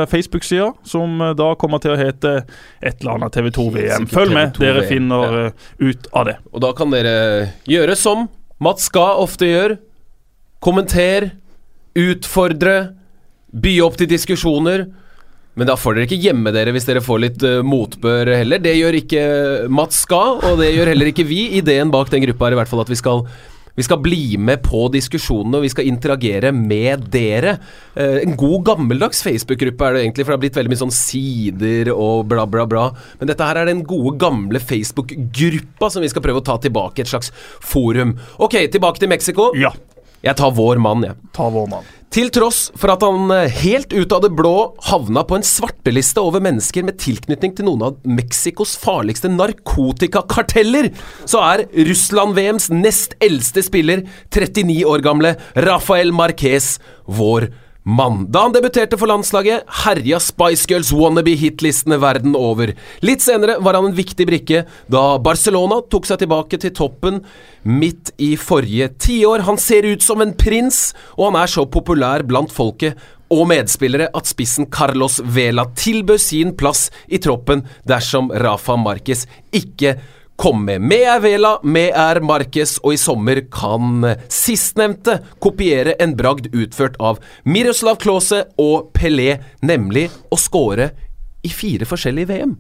[0.10, 2.32] Facebook-sida, som da kommer til å hete
[2.82, 4.08] et eller annet TV2 VM.
[4.10, 5.52] Følg med, dere finner ja.
[5.78, 6.36] ut av det.
[6.50, 7.14] Og da kan dere
[7.70, 8.26] gjøre som
[8.58, 9.78] Mats Ska ofte gjør.
[10.62, 11.30] Kommenter,
[11.98, 12.76] utfordre,
[13.52, 14.88] by opp til diskusjoner.
[15.60, 18.62] Men da får dere ikke gjemme dere hvis dere får litt uh, motbør heller.
[18.64, 19.24] Det gjør ikke
[19.72, 21.50] Mats Ska, og det gjør heller ikke vi.
[21.60, 23.26] Ideen bak den gruppa er i hvert fall at vi skal
[23.72, 27.54] vi skal bli med på diskusjonene, og vi skal interagere med dere.
[27.96, 30.96] Uh, en god gammeldags Facebook-gruppe er det egentlig, for det har blitt veldig mye sånn
[30.96, 32.90] sider og bla, bla, bla.
[33.20, 37.04] Men dette her er den gode, gamle Facebook-gruppa som vi skal prøve å ta tilbake,
[37.04, 37.32] et slags
[37.64, 38.18] forum.
[38.44, 39.52] Ok, tilbake til Mexico.
[39.60, 39.72] Ja,
[40.22, 41.18] Jeg tar vår mann, jeg.
[41.34, 41.88] ta vår mann.
[42.12, 46.20] Til tross for at han eh, helt ut av det blå havna på en svarteliste
[46.20, 50.92] over mennesker med tilknytning til noen av Mexicos farligste narkotikakarteller,
[51.24, 56.76] så er Russland-VMs nest eldste spiller, 39 år gamle Rafael Marquez,
[57.08, 57.68] vår mann.
[57.82, 62.76] Da han debuterte for landslaget, herja Spice Girls wannabe-hitlistene verden over.
[63.02, 67.24] Litt senere var han en viktig brikke da Barcelona tok seg tilbake til toppen
[67.66, 69.48] midt i forrige tiår.
[69.50, 74.12] Han ser ut som en prins, og han er så populær blant folket og medspillere
[74.14, 79.96] at spissen Carlos Vela tilbød sin plass i troppen dersom Rafa Marquez ikke
[80.42, 80.90] kom med.
[80.92, 84.02] Er Vela, med er Marquez, og i sommer kan
[84.32, 90.92] sistnevnte kopiere en bragd utført av Miroslav Klause og Pelé, nemlig å skåre
[91.46, 92.56] i fire forskjellige VM.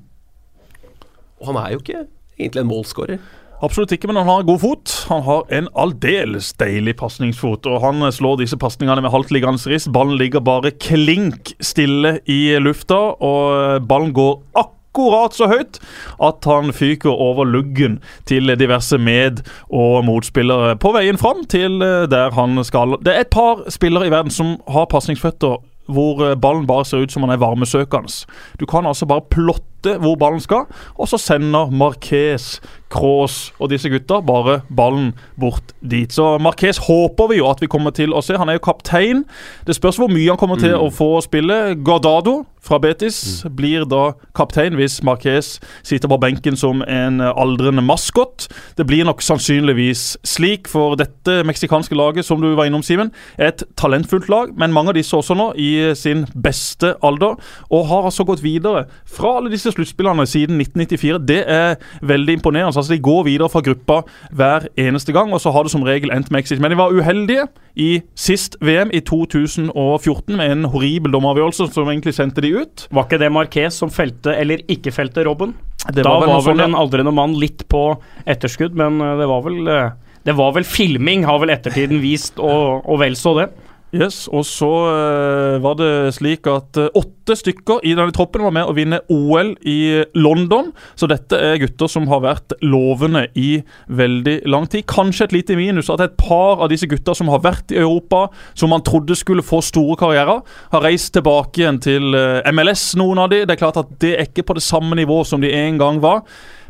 [1.42, 2.04] Og han er jo ikke
[2.38, 3.24] egentlig en målskårer.
[3.66, 4.94] Absolutt ikke, men han har god fot.
[5.10, 7.66] Han har en aldeles deilig pasningsfot.
[7.70, 9.90] Og han slår disse pasningene med haltliggende rist.
[9.94, 15.80] Ballen ligger bare klink stille i lufta, og ballen går akkurat så høyt
[16.22, 22.32] at han fyker over luggen til diverse med- og motspillere på veien fram til der
[22.32, 22.98] han skal.
[23.02, 25.58] Det er et par spillere i verden som har pasningsføtter
[25.92, 28.26] hvor ballen bare ser ut som han er varmesøkende.
[28.60, 32.60] Du kan altså bare plotte hvor ballen skal, og så sender Marquez,
[32.92, 36.12] Cross og disse gutta bare ballen bort dit.
[36.14, 38.36] Så Marquez håper vi jo at vi kommer til å se.
[38.38, 39.24] Han er jo kaptein.
[39.68, 41.78] Det spørs hvor mye han kommer til å få spille.
[41.80, 45.56] Guardado fra Betis blir da kaptein hvis Marquez
[45.88, 48.50] sitter på benken som en aldrende maskot.
[48.78, 53.54] Det blir nok sannsynligvis slik, for dette meksikanske laget, som du var innom, Simen, er
[53.54, 57.40] et talentfullt lag, men mange av disse også nå i sin beste alder,
[57.72, 61.20] og har altså gått videre fra alle disse sluttspillene siden 1994.
[61.28, 62.74] Det er veldig imponerende.
[62.76, 66.14] altså De går videre fra gruppa hver eneste gang, og så har det som regel
[66.14, 66.62] endt med exit.
[66.62, 72.16] Men de var uheldige i sist VM, i 2014, med en horribel dommeravgjørelse som egentlig
[72.18, 72.88] sendte de ut.
[72.92, 75.56] Var ikke det Marquez som felte, eller ikke felte Robben?
[75.90, 77.88] Det da var vel var en aldrende mann litt på
[78.30, 82.38] etterskudd, men eh, det var vel eh, det var vel filming, har vel ettertiden vist,
[82.38, 83.48] og, og vel så det.
[83.92, 88.54] Yes, og så uh, var det slik at uh, åtte stykker i denne troppen var
[88.56, 90.70] med å vinne OL i London.
[90.96, 93.60] Så dette er gutter som har vært lovende i
[93.92, 94.86] veldig lang tid.
[94.88, 98.30] Kanskje et lite minus at et par av disse gutta som har vært i Europa,
[98.56, 100.40] som man trodde skulle få store karrierer,
[100.72, 103.44] har reist tilbake igjen til uh, MLS, noen av de.
[103.44, 106.00] Det er klart at det er ikke på det samme nivå som de en gang
[106.00, 106.24] var.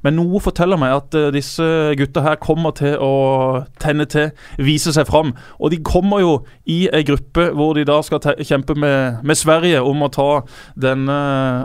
[0.06, 1.66] Men noe forteller meg at uh, disse
[2.00, 3.14] gutta her kommer til å
[3.82, 5.34] tenne til, vise seg fram.
[5.60, 6.34] Og de kommer jo
[6.70, 10.30] i ei gruppe hvor de da skal kjempe med, med Sverige om å ta
[10.80, 11.18] denne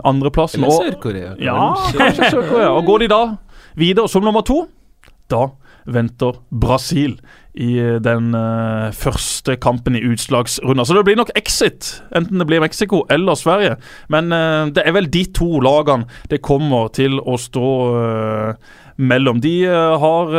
[0.07, 0.63] andreplassen.
[0.63, 1.35] Eller Sør-Korea.
[1.41, 2.73] Ja, kanskje Sør-Korea.
[2.77, 3.21] Og går de da
[3.77, 4.65] videre som nummer to,
[5.31, 5.49] da
[5.87, 7.17] venter Brasil
[7.57, 10.85] i eh, den eh, første kampen i utslagsrunden.
[10.85, 13.77] Så det blir nok exit, enten det blir Mexico eller Sverige.
[14.13, 17.69] Men eh, det er vel de to lagene det kommer til å stå
[18.97, 19.41] mellom.
[19.41, 20.31] De har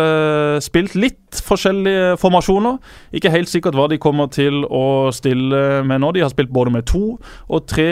[0.64, 2.78] spilt litt forskjellige formasjoner.
[3.16, 6.12] Ikke helt sikkert hva de kommer til å stille med nå.
[6.16, 7.88] De har spilt både med to og tre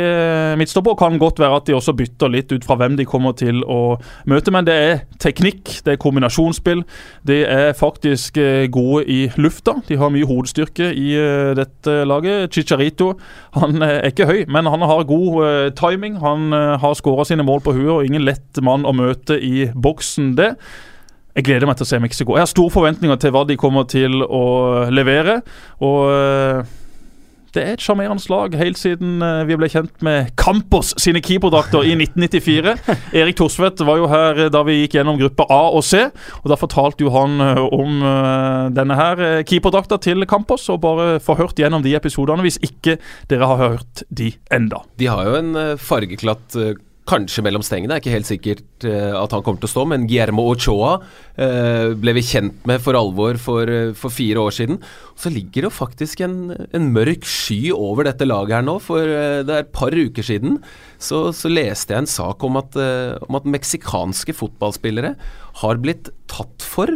[0.58, 0.96] midtstopper.
[0.98, 3.96] Kan godt være at de også bytter litt ut fra hvem de kommer til å
[4.28, 6.84] møte, men det er teknikk, det er kombinasjonsspill.
[7.28, 9.76] De er faktisk eh, gode i lufta.
[9.88, 12.50] De har mye hodestyrke i eh, dette laget.
[12.54, 13.12] Chicharito
[13.56, 16.20] han eh, er ikke høy, men han har god timing.
[16.22, 20.34] Han har skåra sine mål på huet og ingen lett mann å møte i boksen,
[20.38, 20.54] det.
[21.36, 22.32] Jeg gleder meg til å se Mexico.
[22.38, 25.42] Jeg har store forventninger til hva de kommer til å levere.
[25.84, 26.70] Og eh,
[27.52, 31.84] det er et sjarmerende lag helt siden eh, vi ble kjent med Campos sine keeperdrakter
[31.84, 32.72] i 1994.
[33.20, 36.06] Erik Thorsvedt var jo her eh, da vi gikk gjennom gruppe A og C.
[36.40, 38.00] og Da fortalte jo han om
[38.72, 40.70] denne her keeperdrakta til Campos.
[40.72, 42.96] og Bare få hørt gjennom de episodene hvis ikke
[43.28, 44.86] dere har hørt de enda.
[44.96, 46.56] De har jo en fargeklatt
[47.06, 49.84] Kanskje mellom stengene, det er ikke helt sikkert eh, at han kommer til å stå,
[49.92, 50.96] men Guillermo Ochoa
[51.38, 54.80] eh, ble vi kjent med for alvor for, eh, for fire år siden.
[55.14, 56.38] Så ligger det faktisk en,
[56.74, 60.58] en mørk sky over dette laget her nå, for det er et par uker siden
[60.98, 62.74] så, så leste jeg en sak om at,
[63.28, 65.14] om at meksikanske fotballspillere
[65.62, 66.90] har blitt tatt for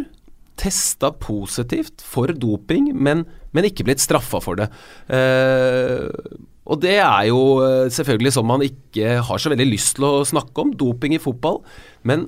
[0.61, 4.69] testa positivt for doping, men, men ikke blitt straffa for det.
[5.13, 6.07] Eh,
[6.69, 10.27] og det er jo eh, selvfølgelig sånn man ikke har så veldig lyst til å
[10.27, 11.61] snakke om, doping i fotball.
[12.07, 12.27] Men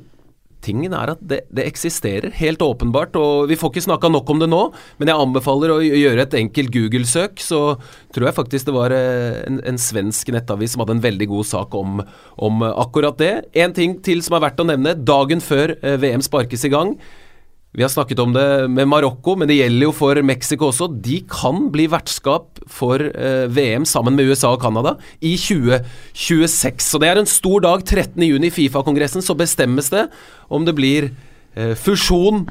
[0.63, 3.17] tingen er at det, det eksisterer, helt åpenbart.
[3.19, 4.61] Og vi får ikke snakka nok om det nå,
[4.97, 7.43] men jeg anbefaler å gjøre et enkelt Google-søk.
[7.43, 7.61] Så
[8.15, 11.51] tror jeg faktisk det var eh, en, en svensk nettavis som hadde en veldig god
[11.51, 12.01] sak om,
[12.41, 13.33] om akkurat det.
[13.65, 14.97] En ting til som er verdt å nevne.
[14.97, 16.97] Dagen før eh, VM sparkes i gang.
[17.73, 20.91] Vi har snakket om det med Marokko, men det gjelder jo for Mexico også.
[20.93, 24.93] De kan bli vertskap for eh, VM sammen med USA og Canada
[25.25, 26.85] i 2026.
[26.85, 27.81] Så det er en stor dag.
[27.81, 30.05] 13.6 i Fifa-kongressen så bestemmes det
[30.53, 31.09] om det blir
[31.57, 32.45] eh, fusjon,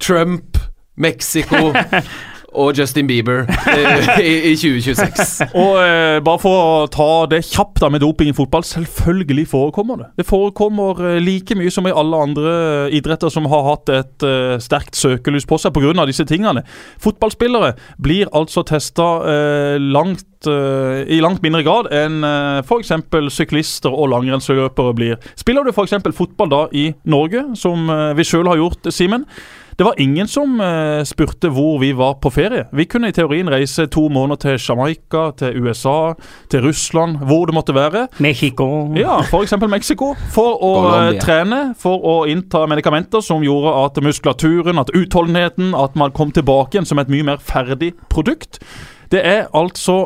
[0.00, 0.56] Trump,
[0.96, 1.74] Mexico
[2.54, 5.32] og Justin Bieber eh, i, i 2026.
[5.62, 8.64] Og eh, bare for å ta det kjapt da med doping i fotball.
[8.66, 10.08] Selvfølgelig forekommer det.
[10.20, 12.52] Det forekommer eh, like mye som i alle andre
[12.94, 16.06] idretter som har hatt et eh, sterkt søkelys på seg pga.
[16.08, 16.64] disse tingene.
[17.02, 22.92] Fotballspillere blir altså testa eh, langt eh, i langt mindre grad enn uh, f.eks.
[23.34, 25.18] syklister og langrennsløpere blir.
[25.38, 25.98] Spiller du f.eks.
[26.16, 29.26] fotball da i Norge, som eh, vi sjøl har gjort, Simen?
[29.82, 32.68] Det var ingen som eh, spurte hvor vi var på ferie.
[32.70, 36.14] Vi kunne i teorien reise to måneder til Jamaica, til USA,
[36.54, 38.04] til Russland, hvor det måtte være.
[38.22, 39.56] Mexico Ja, f.eks.
[39.66, 40.12] Mexico.
[40.30, 45.98] For å eh, trene, for å innta medikamenter som gjorde at muskulaturen, at utholdenheten, at
[45.98, 48.62] man kom tilbake igjen som et mye mer ferdig produkt.
[49.12, 49.96] Det er altså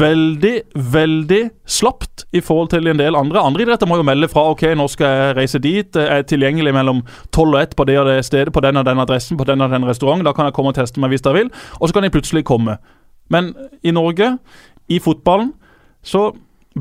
[0.00, 3.38] veldig, veldig slapt i forhold til en del andre.
[3.38, 5.94] Andre idretter må jo melde fra ok, nå skal jeg reise dit.
[5.94, 8.84] Jeg er tilgjengelig mellom 12 og 1 på det og det stedet, på den og
[8.88, 10.26] den adressen, på den og den restauranten.
[10.26, 11.52] Da kan jeg komme og teste meg hvis jeg vil.
[11.78, 12.80] Og så kan de plutselig komme.
[13.30, 13.54] Men
[13.86, 14.32] i Norge,
[14.88, 15.52] i fotballen,
[16.02, 16.32] så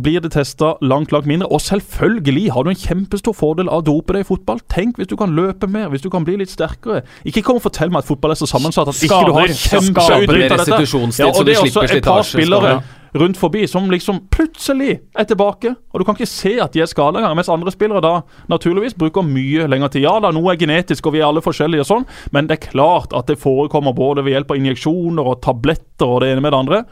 [0.02, 1.48] blir det testa langt langt mindre.
[1.52, 4.62] Og selvfølgelig har du en kjempestor fordel av å dope deg i fotball.
[4.72, 7.04] Tenk hvis du kan løpe mer, hvis du kan bli litt sterkere.
[7.28, 9.82] Ikke kom og fortell meg at fotball er så sammensatt at ikke du har Skader.
[9.82, 11.24] kjempeutbytte av dette.
[11.24, 12.80] Ja, og det er også et par spillere
[13.18, 15.74] rundt forbi som liksom plutselig er tilbake.
[15.94, 17.36] Og du kan ikke se at de er skada engang.
[17.40, 18.14] Mens andre spillere da
[18.52, 20.06] naturligvis bruker mye lengre tid.
[20.06, 22.70] Ja da, noe er genetisk, og vi er alle forskjellige og sånn, men det er
[22.70, 26.54] klart at det forekommer både ved hjelp av injeksjoner og tabletter og det ene med
[26.54, 26.84] det andre.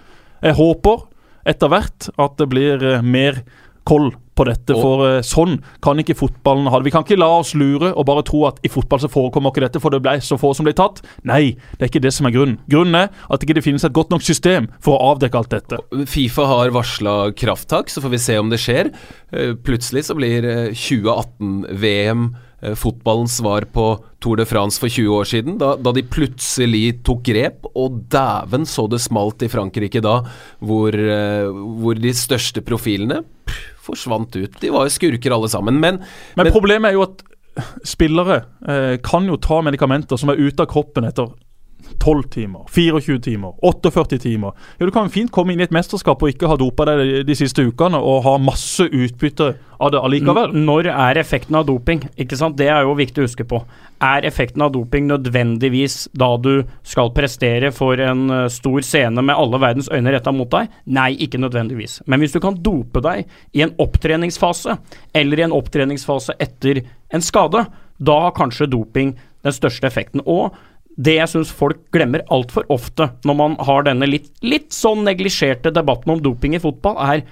[0.45, 1.05] Jeg håper
[1.45, 3.43] etter hvert at det blir eh, mer
[3.85, 6.87] koll på dette, for eh, sånn kan ikke fotballen ha det.
[6.89, 9.63] Vi kan ikke la oss lure og bare tro at i fotball så forekommer ikke
[9.63, 10.99] dette, for det ble så få som ble tatt.
[11.27, 12.57] Nei, det er ikke det som er grunnen.
[12.71, 15.79] Grunnen er at det ikke finnes et godt nok system for å avdekke alt dette.
[16.11, 18.91] Fifa har varsla krafttak, så får vi se om det skjer.
[19.31, 23.85] Eh, Plutselig så blir eh, 2018-VM eh, fotballens svar på
[24.23, 27.69] Tour de France for 20 år siden, da, da de plutselig tok grep.
[27.77, 30.17] Og dæven så det smalt i Frankrike da,
[30.65, 34.59] hvor, eh, hvor de største profilene pff, forsvant ut.
[34.61, 35.79] De var jo skurker alle sammen.
[35.81, 36.01] Men,
[36.37, 37.25] Men problemet er jo at
[37.87, 41.29] spillere eh, kan jo ta medikamenter som er ute av kroppen etter
[42.01, 44.51] 12 timer, 24 timer, 48 timer.
[44.79, 47.35] Ja, Du kan fint komme inn i et mesterskap og ikke ha dopa deg de,
[47.35, 50.53] siste ukene og ha masse utbytte av det allikevel.
[50.55, 52.03] N- Når er effekten av doping?
[52.17, 52.55] Ikke sant?
[52.57, 53.59] Det er jo viktig å huske på.
[54.05, 59.35] Er effekten av doping nødvendigvis da du skal prestere for en eh, stor scene med
[59.35, 60.69] alle verdens øyne retta mot deg?
[60.85, 62.01] Nei, ikke nødvendigvis.
[62.07, 64.77] Men hvis du kan dope deg i en opptreningsfase,
[65.15, 67.65] eller i en opptreningsfase etter en skade,
[67.97, 70.23] da har kanskje doping den største effekten.
[70.25, 70.55] Og
[70.95, 75.73] det jeg syns folk glemmer altfor ofte når man har denne litt, litt sånn neglisjerte
[75.75, 77.25] debatten om doping i fotball, er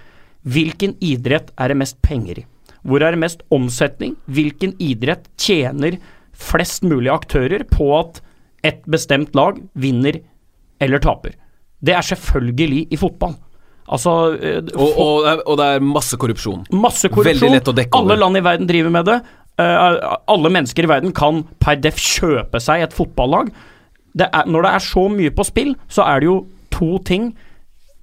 [0.43, 2.45] hvilken idrett er det mest penger i?
[2.83, 4.17] Hvor er det mest omsetning?
[4.27, 5.95] Hvilken idrett tjener
[6.35, 8.19] flest mulig aktører på at
[8.67, 10.19] et bestemt lag vinner
[10.83, 11.37] eller taper?
[11.83, 13.37] Det er selvfølgelig i fotball.
[13.83, 16.63] Altså eh, og, og, og det er masse korrupsjon.
[16.75, 17.57] Masse korrupsjon.
[17.99, 19.17] Alle land i verden driver med det.
[19.61, 19.97] Eh,
[20.33, 23.51] alle mennesker i verden kan per def kjøpe seg et fotballag.
[24.17, 26.37] Det er, når det er så mye på spill, så er det jo
[26.73, 27.33] to ting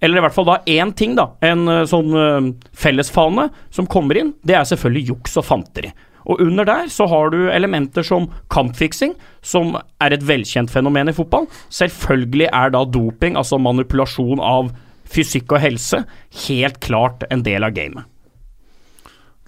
[0.01, 1.27] eller i hvert fall da én ting, da.
[1.45, 4.31] En uh, sånn uh, fellesfane som kommer inn.
[4.41, 5.91] Det er selvfølgelig juks og fanteri.
[6.31, 9.13] Og under der så har du elementer som kampfiksing,
[9.45, 11.49] som er et velkjent fenomen i fotball.
[11.73, 14.73] Selvfølgelig er da doping, altså manipulasjon av
[15.11, 16.05] fysikk og helse,
[16.47, 18.10] helt klart en del av gamet.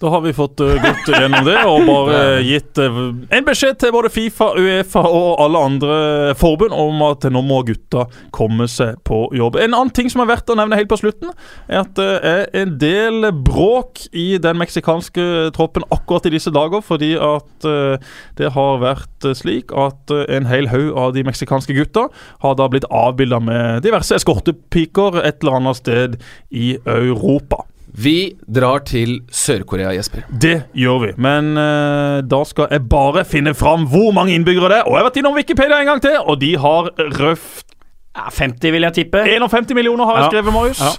[0.03, 2.17] Da har vi fått uh, gått gjennom det og bare
[2.51, 2.97] gitt uh,
[3.31, 5.95] en beskjed til både Fifa, Uefa og alle andre
[6.35, 9.55] forbund om at nå må gutta komme seg på jobb.
[9.63, 11.31] En annen ting som er verdt å nevne helt på slutten,
[11.71, 16.83] er at det er en del bråk i den meksikanske troppen akkurat i disse dager,
[16.83, 17.95] fordi at uh,
[18.35, 22.09] det har vært slik at en hel haug av de meksikanske gutta
[22.43, 26.19] har da blitt avbilda med diverse eskortepiker et eller annet sted
[26.51, 27.63] i Europa.
[27.93, 30.23] Vi drar til Sør-Korea, Jesper.
[30.41, 34.77] Det gjør vi, men uh, da skal jeg bare finne fram hvor mange innbyggere det
[34.81, 34.87] er.
[34.87, 37.69] Og jeg har vært innom Wikipedia en gang til, og de har røft
[38.13, 39.23] Ja, 50 vil jeg tippe.
[39.25, 40.29] 51 millioner, har jeg Ja.
[40.29, 40.81] skrevet, Marius.
[40.81, 40.89] Ja.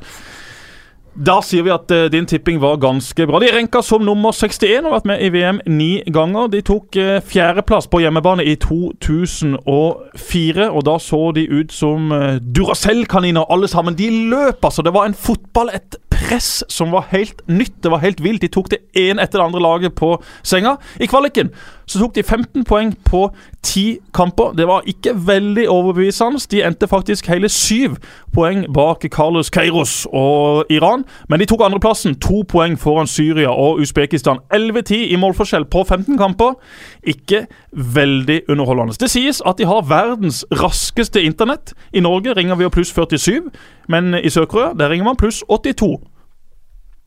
[1.14, 3.38] Da sier vi at uh, din tipping var ganske bra.
[3.38, 6.48] De renka som nummer 61 og har vært med i VM ni ganger.
[6.50, 12.38] De tok uh, fjerdeplass på hjemmebane i 2004, og da så de ut som uh,
[12.42, 13.94] Duracell-kaniner alle sammen.
[13.98, 14.82] De løp, altså.
[14.82, 17.76] Det var en fotball, et press som var helt nytt.
[17.82, 18.42] Det var helt vilt.
[18.42, 20.76] De tok det ene etter det andre laget på senga.
[21.00, 21.52] I kvaliken
[21.86, 23.26] så tok de 15 poeng på
[23.62, 24.54] 10 kamper.
[24.56, 26.40] Det var ikke veldig overbevisende.
[26.50, 27.98] De endte faktisk hele syv
[28.32, 31.04] poeng bak Carlos Keiros og Iran.
[31.28, 34.40] Men de tok andreplassen, to poeng foran Syria og Usbekistan.
[34.54, 36.56] 11-10 i målforskjell på 15 kamper.
[37.04, 38.96] Ikke veldig underholdende.
[39.00, 41.74] Det sies at de har verdens raskeste internett.
[41.92, 43.50] I Norge ringer vi jo pluss 47,
[43.88, 45.96] men i Sør-Korea der ringer man pluss 82.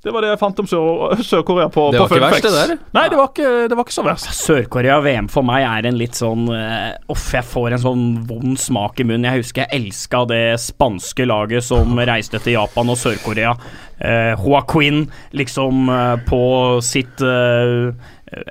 [0.05, 2.45] Det var det jeg fant om Sør- Sør-Korea på, Det på var ikke Fun verst,
[2.45, 2.73] det der.
[2.95, 4.27] Nei, det var ikke, det var ikke så verst.
[4.37, 8.53] Sør-Korea VM for meg er en litt sånn eh, Uff, jeg får en sånn vond
[8.61, 9.25] smak i munnen.
[9.27, 13.55] Jeg husker jeg elska det spanske laget som reiste til Japan og Sør-Korea.
[13.97, 16.43] Eh, Joaquin liksom eh, på
[16.85, 17.89] sitt eh,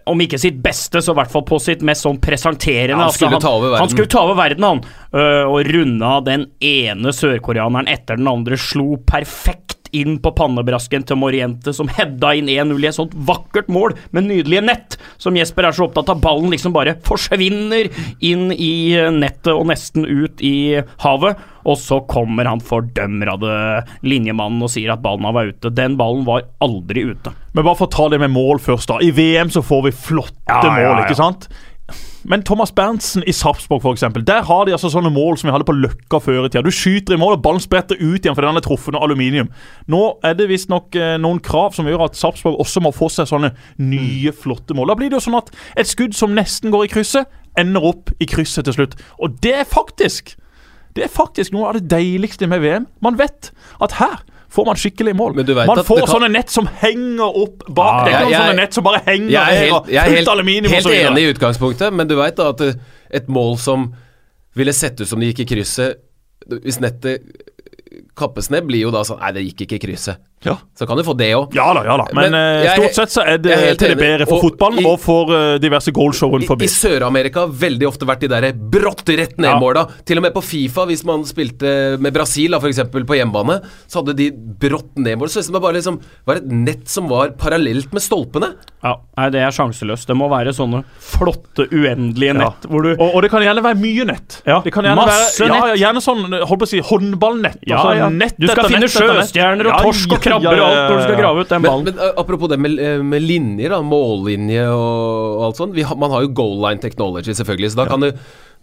[0.09, 2.97] om ikke sitt beste, så i hvert fall på sitt mest sånn presenterende.
[2.97, 3.75] Ja, han skulle ta han.
[3.83, 4.81] Han skulle ta over verden, han.
[5.13, 8.59] Uh, og runda den ene sørkoreaneren etter den andre.
[8.61, 9.66] Slo perfekt
[9.97, 14.29] inn på pannebrasken til Moriente, som hedda inn 1-0 i et sånt vakkert mål med
[14.29, 16.23] nydelige nett, som Jesper er så opptatt av.
[16.25, 17.91] Ballen liksom bare forsvinner
[18.25, 21.45] inn i nettet og nesten ut i havet.
[21.67, 23.55] Og så kommer han fordømrede
[24.07, 25.73] linjemannen og sier at ballen var ute.
[25.75, 27.33] Den ballen var aldri ute.
[27.57, 29.01] Men bare for å ta det med mål først, da.
[29.03, 31.07] I VM så får vi flotte Ja, ja, mål, ja.
[31.09, 31.49] ikke sant?
[32.27, 35.67] Men Thomas Berntsen i Sarpsborg, eksempel, der har de altså sånne mål som vi hadde
[35.69, 36.65] på Løkka før i tida.
[36.67, 39.53] Du skyter i mål, og ballen spretter ut igjen fordi den er truffet av aluminium.
[39.93, 43.31] Nå er det visstnok eh, noen krav som gjør at Sarpsborg også må få seg
[43.31, 44.91] sånne nye, flotte mål.
[44.91, 48.11] Da blir det jo sånn at et skudd som nesten går i krysset, ender opp
[48.21, 48.99] i krysset til slutt.
[49.23, 50.35] Og det er faktisk
[50.97, 52.87] det er faktisk noe av det deiligste med VM.
[53.05, 53.51] Man vet
[53.85, 54.23] at her
[54.57, 55.35] får man skikkelig mål.
[55.37, 58.07] Men du vet man får kan- sånne nett som henger opp bak.
[58.07, 60.29] det er ikke sånne nett som bare henger Jeg er helt, og jeg er helt,
[60.73, 62.61] helt enig i utgangspunktet, men du veit at
[63.21, 63.91] et mål som
[64.57, 66.01] ville sett ut som det gikk i krysset
[66.49, 67.23] Hvis nettet
[68.17, 70.17] kappes ned, blir jo da sånn Nei, det gikk ikke i krysset.
[70.47, 70.57] Ja.
[70.79, 71.55] Så kan du få det òg.
[71.57, 72.07] Ja da, ja da.
[72.15, 74.45] Men, Men eh, jeg stort sett så er det er til det bedre for Og
[74.51, 76.69] fotballen i- og for eh, diverse goalshow rundt I, forbi.
[76.69, 79.87] I Sør-Amerika har veldig ofte vært de der brått rett ned-måla.
[80.07, 83.59] Til og med på Fifa, hvis man spilte med Brasil da, for eksempel, på hjemmebane,
[83.89, 85.29] så hadde de brått ned-mål.
[85.33, 88.53] Så det bare liksom var et nett som var parallelt med stolpene.
[88.87, 90.07] Ja, nei, det er sjanseløst.
[90.07, 92.39] Det må være sånne flotte, uendelige Ja.
[92.45, 94.41] nett hvor du Og, og det kan gjerne være mye nett.
[94.47, 95.81] Ja, det kan gjerne masse være, nett.
[95.81, 97.59] Ja, gjerne sånn holdt på å si håndballnett.
[97.67, 98.09] Ja, altså ja.
[98.11, 100.91] nett Du skal etter finne sjøstjerner og Ja, torsk og ja, krabber ja, og alt
[100.91, 101.87] når du skal grave ut den ballen.
[101.87, 105.75] men men apropos det med, med linjer, da, mållinje og, alt sånt.
[105.77, 107.73] Vi har, man har jo goal line technology, selvfølgelig.
[107.73, 108.11] Så da, kan du,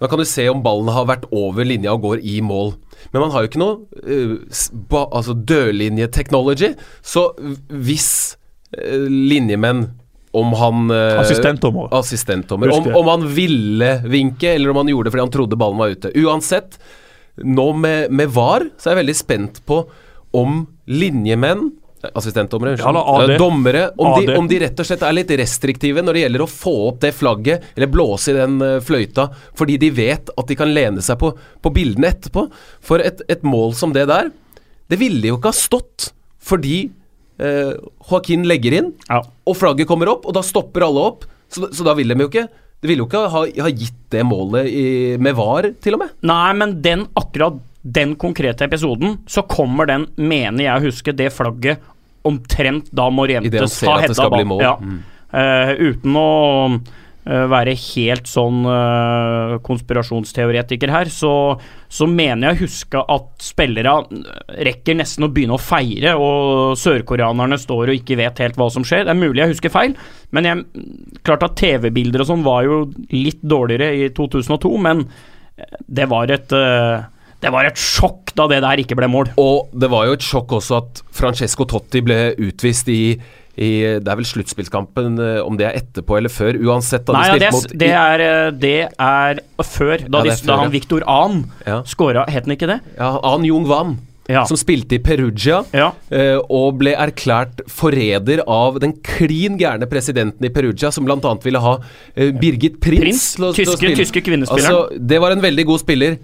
[0.01, 2.73] da kan du se om ballen har vært over linja og går i mål.
[3.11, 6.73] Men man har jo ikke noe uh, ba, altså dødlinje-technology.
[7.01, 7.27] Så
[7.69, 8.09] hvis
[8.77, 9.87] uh, linjemenn
[10.33, 11.91] om han Assistentdommer.
[11.93, 12.71] Assistentdommer.
[12.73, 15.93] Om, om han ville vinke, eller om han gjorde det fordi han trodde ballen var
[15.93, 16.09] ute.
[16.17, 16.79] Uansett,
[17.37, 19.83] nå med, med VAR så er jeg veldig spent på
[20.33, 21.71] om linjemenn
[22.03, 22.89] Assistentdommere, Ja.
[23.23, 23.91] Eh, Dommere.
[23.95, 26.73] Om de, om de rett og slett er litt restriktive når det gjelder å få
[26.89, 30.73] opp det flagget, eller blåse i den eh, fløyta, fordi de vet at de kan
[30.75, 31.29] lene seg på,
[31.63, 32.43] på bildene etterpå.
[32.83, 34.33] For et, et mål som det der,
[34.91, 36.09] det ville jo ikke ha stått
[36.43, 36.89] fordi
[37.39, 37.71] eh,
[38.09, 39.21] Joaquin legger inn, Ja.
[39.47, 41.23] og flagget kommer opp, og da stopper alle opp.
[41.47, 42.47] Så, så da vil de jo ikke
[42.83, 44.85] Det ville jo ikke ha, ha gitt det målet i,
[45.23, 46.17] med VAR, til og med.
[46.27, 51.33] Nei, men den akkurat den konkrete episoden, så kommer den, mener jeg å huske, det
[51.35, 51.83] flagget
[52.23, 54.59] omtrent da Morientes har hedda ballen.
[54.63, 54.77] Ja.
[54.79, 55.01] Mm.
[55.33, 56.29] Uh, uten å
[56.69, 61.33] uh, være helt sånn uh, konspirasjonsteoretiker her, så,
[61.91, 63.97] så mener jeg å huske at spillere
[64.69, 68.87] rekker nesten å begynne å feire, og sørkoreanerne står og ikke vet helt hva som
[68.87, 69.03] skjer.
[69.09, 69.97] Det er mulig jeg husker feil,
[70.31, 70.87] men jeg,
[71.27, 75.03] klart at TV-bilder og sånn var jo litt dårligere i 2002, men
[75.85, 77.03] det var et eh,
[77.43, 79.33] det var et sjokk da det der ikke ble mål.
[79.41, 83.01] Og det var jo et sjokk også at Francesco Totti ble utvist i,
[83.53, 83.69] i
[84.01, 86.57] Det er vel sluttspillskampen, eh, om det er etterpå eller før.
[86.63, 90.07] Uansett, da Nei, de ja, det, spilte mot det, er, eh, det er før.
[90.07, 90.63] Da, Ja, det er før, da ja.
[90.63, 91.81] han Victor Ahn Ja.
[91.83, 92.79] skåra, het han ikke det?
[92.97, 93.93] ja, An Jung Wan,
[94.29, 94.45] Ja.
[94.47, 95.65] som spilte i Perugia.
[95.75, 95.91] Ja.
[96.09, 101.19] eh, og ble erklært forræder av den klin gærne presidenten i Perugia, som bl.a.
[101.43, 101.77] ville ha
[102.15, 103.03] eh, Birgit Prins.
[103.03, 104.87] Prins, til å- til å tyske- tyske kvinnespilleren.
[104.89, 106.17] Altså, det var en veldig god spiller.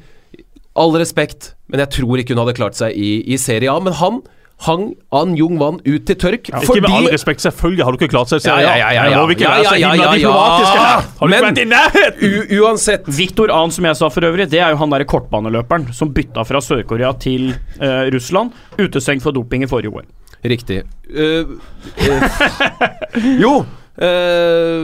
[0.76, 3.80] All respekt, men jeg tror ikke hun hadde klart seg i, i Serie A.
[3.84, 4.22] Men han
[4.66, 6.50] hang An Jung Wan ut til tørk.
[6.50, 8.44] Ikke med all respekt, selvfølgelig har du ikke klart seg.
[8.44, 10.20] Ja, ja, ja, ja, Men Nå må vi ikke være så ja, himla ja, ja.
[10.20, 11.08] diplomatiske her.
[11.20, 12.36] Har du Men- ikke vært i nærheten?
[12.60, 15.90] U uansett Victor An, som jeg sa for øvrig, det er jo han derre kortbaneløperen
[15.96, 18.52] som bytta fra Sør-Korea til eh, Russland.
[18.78, 20.08] Utestengt for doping i forrige år.
[20.44, 20.84] Riktig.
[21.08, 21.56] Uh,
[22.00, 22.24] uh,
[23.44, 23.54] jo,
[24.00, 24.84] uh,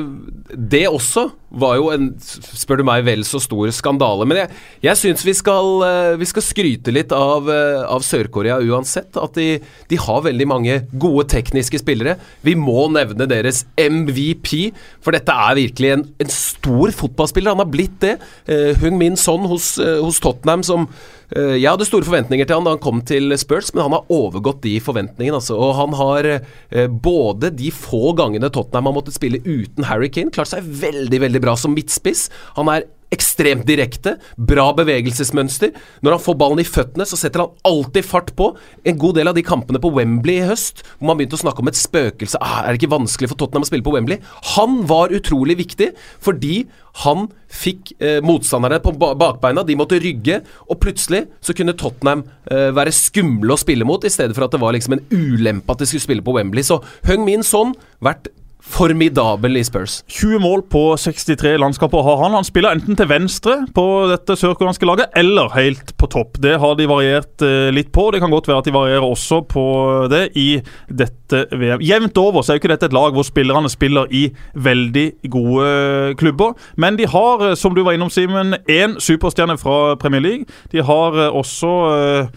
[0.52, 4.28] det også var jo en, spør du meg, vel så stor skandale.
[4.28, 4.51] Men jeg,
[4.86, 9.18] jeg syns vi, eh, vi skal skryte litt av, eh, av Sør-Korea uansett.
[9.22, 12.18] At de, de har veldig mange gode tekniske spillere.
[12.45, 14.72] Vi må nevne deres MVP,
[15.03, 17.56] for dette er virkelig en, en stor fotballspiller.
[17.56, 18.18] Han har blitt det.
[18.49, 20.89] Uh, Hung Min Son hos, eh, hos Tottenham som
[21.34, 24.12] Eh, jeg hadde store forventninger til han da han kom til Spurs, men han har
[24.14, 25.39] overgått de forventningene.
[25.39, 25.58] Altså.
[25.58, 30.34] Og han har eh, både de få gangene Tottenham har måttet spille uten Harry Kane,
[30.36, 32.28] klart seg veldig veldig bra som midtspiss.
[32.60, 35.74] Han er ekstremt direkte, bra bevegelsesmønster.
[36.04, 38.52] Når han får ballen i føttene, så setter han alltid fart på.
[38.88, 41.64] En god del av de kampene på Wembley i høst, hvor man begynte å snakke
[41.64, 44.20] om et spøkelse ah, Er det ikke vanskelig for Tottenham å spille på Wembley?
[44.56, 45.91] Han var utrolig viktig
[46.24, 46.66] fordi
[47.04, 50.39] han fikk eh, motstanderne på bakbeina, de måtte rygge,
[50.72, 54.56] og plutselig så kunne Tottenham eh, være skumle å spille mot, i stedet for at
[54.56, 56.64] det var liksom en ulempe at de skulle spille på Wembley.
[56.64, 58.32] Så Hung Min Son vært
[58.66, 59.99] formidabel i Spurs.
[60.07, 62.36] 20 mål på 63 landskamper har han.
[62.38, 66.39] Han spiller enten til venstre på dette sørkoreanske laget, eller helt på topp.
[66.43, 68.09] Det har de variert eh, litt på.
[68.11, 69.66] Det kan godt være at de varierer også på
[70.11, 70.47] det i
[70.89, 71.84] dette VM.
[71.86, 76.16] Jevnt over så er jo ikke dette et lag hvor spillerne spiller i veldig gode
[76.20, 76.57] klubber.
[76.76, 80.45] Men de har, eh, som du var innom, Simen, én superstjerne fra Premier League.
[80.72, 82.28] De har eh, også eh,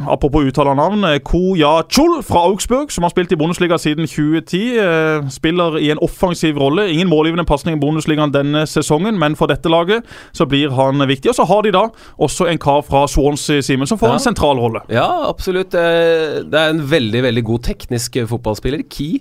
[0.00, 1.04] Apropos uttale navn.
[1.04, 4.78] eh, Koya Chul fra Augsburg, som har spilt i Bundesliga siden 2010.
[4.80, 6.88] eh, Spiller i en offensiv rolle.
[6.90, 11.28] Ingen målgivende pasning i Bundesligaen denne sesongen, men for dette laget så blir han viktig.
[11.28, 11.84] Og så har de da
[12.18, 14.12] også en kar fra Swansea, Simen, som får Ja.
[14.14, 14.80] en sentral rolle.
[14.88, 15.74] Ja, absolutt.
[15.74, 18.82] Eh, Det er en veldig, veldig god teknisk fotballspiller.
[18.88, 19.20] Key.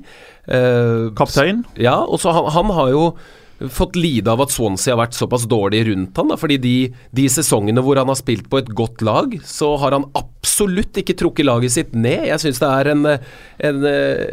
[1.16, 1.66] Kaptein.
[1.78, 3.14] Ja, og så han, han har jo
[3.70, 6.76] fått lide av at Swansea har vært såpass dårlig rundt han da, fordi de,
[7.16, 11.18] de sesongene hvor han har spilt på et godt lag, så har han absolutt ikke
[11.20, 12.28] trukket laget sitt ned.
[12.30, 13.10] Jeg syns det er en,
[13.70, 14.24] en, eh,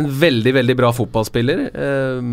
[0.00, 1.64] en veldig, veldig bra fotballspiller.
[1.72, 2.32] Eh,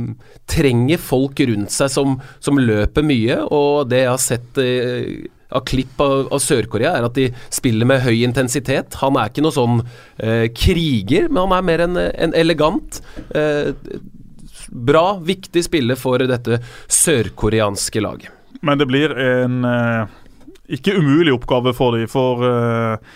[0.50, 5.62] trenger folk rundt seg som, som løper mye, og det jeg har sett eh, av
[5.70, 8.98] klipp av, av Sør-Korea, er at de spiller med høy intensitet.
[9.04, 9.84] Han er ikke noe sånn
[10.18, 13.00] eh, kriger, men han er mer en, en elegant.
[13.38, 13.74] Eh,
[14.74, 16.60] bra, viktig spiller for dette
[16.92, 18.34] sørkoreanske laget.
[18.64, 20.12] Men det blir en eh,
[20.78, 23.16] ikke umulig oppgave for dem, for eh,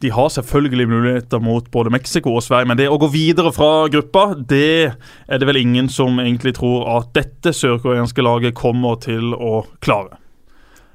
[0.00, 3.88] de har selvfølgelig muligheter mot både Mexico og Sverige, men det å gå videre fra
[3.92, 4.92] gruppa, det
[5.28, 10.16] er det vel ingen som egentlig tror at dette sørkoreanske laget kommer til å klare.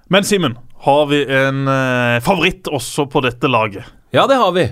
[0.10, 3.86] Men Simen, har vi en eh, favoritt også på dette laget?
[4.14, 4.68] Ja, det har vi.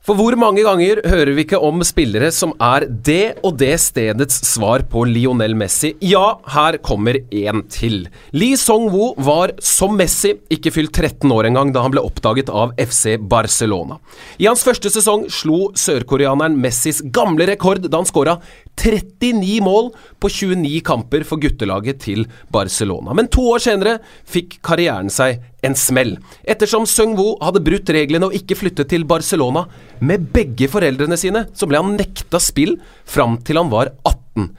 [0.00, 4.38] For hvor mange ganger hører vi ikke om spillere som er det og det stedets
[4.48, 5.90] svar på Lionel Messi?
[6.00, 8.06] Ja, her kommer én til.
[8.32, 12.72] Lee Song-woo var som Messi ikke fylt 13 år engang da han ble oppdaget av
[12.80, 13.98] FC Barcelona.
[14.40, 18.38] I hans første sesong slo sørkoreaneren Messis gamle rekord da han skåra
[18.80, 23.12] 39 mål på 29 kamper for guttelaget til Barcelona.
[23.12, 26.16] Men to år senere fikk karrieren seg en smell.
[26.48, 29.66] Ettersom Sung-woo hadde brutt reglene og ikke flyttet til Barcelona
[30.04, 32.76] med begge foreldrene sine, så ble han nekta spill
[33.08, 34.50] fram til han var 18.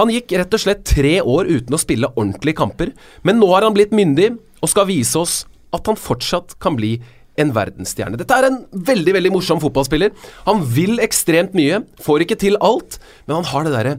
[0.00, 2.92] Han gikk rett og slett tre år uten å spille ordentlige kamper,
[3.26, 5.42] men nå har han blitt myndig og skal vise oss
[5.74, 6.96] at han fortsatt kan bli
[7.40, 8.18] en verdensstjerne.
[8.20, 10.12] Dette er en veldig veldig morsom fotballspiller.
[10.48, 13.94] Han vil ekstremt mye, får ikke til alt, men han har det derre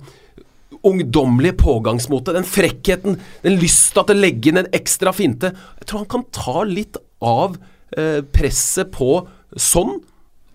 [0.88, 5.54] ungdommelige pågangsmotet, den frekkheten, den lysta til å legge inn en ekstra finte.
[5.82, 7.58] Jeg tror han kan ta litt av
[7.98, 9.22] eh, presset på
[9.56, 10.00] sånn.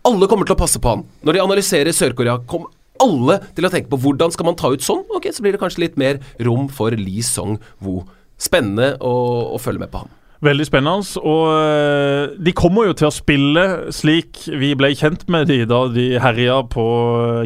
[0.07, 1.07] Alle kommer til å passe på han.
[1.27, 2.73] Når de analyserer Sør-Korea, kommer
[3.03, 5.05] alle til å tenke på hvordan skal man ta ut sånn.
[5.15, 8.07] Ok, så blir det kanskje litt mer rom for Lee Song-woo.
[8.41, 9.13] Spennende å,
[9.57, 10.15] å følge med på han.
[10.45, 11.21] Veldig spennende.
[11.21, 15.85] Og øh, de kommer jo til å spille slik vi ble kjent med de da
[15.93, 16.87] de herja på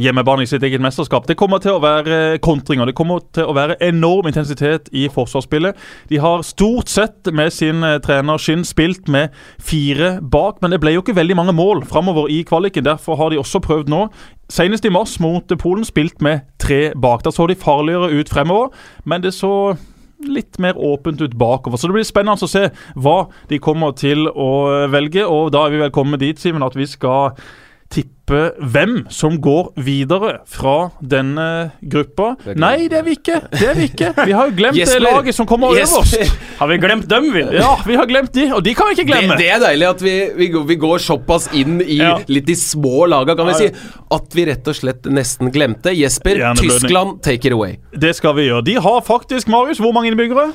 [0.03, 1.29] hjemmebane i sitt eget mesterskap.
[1.29, 2.91] Det kommer til å være kontringer.
[2.91, 5.79] Det kommer til å være enorm intensitet i forsvarsspillet.
[6.11, 10.81] De har stort sett med sin trenerskinn trener Skinn spilt med fire bak, men det
[10.81, 12.85] ble jo ikke veldig mange mål framover i kvaliken.
[12.85, 14.09] Derfor har de også prøvd nå
[14.51, 17.23] Senest i mars mot Polen spilt med tre bak.
[17.23, 18.73] Da så de farligere ut fremover,
[19.07, 19.77] men det så
[20.29, 21.81] litt mer åpent ut bakover.
[21.81, 22.69] Så det blir spennende å se
[23.01, 23.19] hva
[23.51, 24.51] de kommer til å
[24.93, 25.25] velge.
[25.27, 27.37] Og da er vi vel kommet dit, Simen, at vi skal
[27.91, 31.47] tippe hvem som går videre fra denne
[31.83, 32.37] gruppa.
[32.45, 32.55] Det.
[32.63, 33.41] Nei, det er vi ikke.
[33.51, 34.13] Det er vi ikke.
[34.29, 36.05] Vi har jo glemt det laget som kommer Jesper.
[36.07, 36.37] øverst.
[36.61, 37.43] Har vi glemt dem, vi?
[37.59, 39.35] Ja, vi har glemt de, og de kan vi ikke glemme.
[39.41, 42.13] det er deilig at vi, vi, går, vi går såpass inn i Ja.
[42.31, 43.69] litt de små laga, kan vi si,
[44.15, 45.91] at vi rett og slett nesten glemte.
[45.97, 46.39] Jesper.
[46.63, 47.81] Tyskland, take it away.
[47.91, 48.63] Det skal vi gjøre.
[48.71, 50.53] De har faktisk, Marius, hvor mange innbyggere?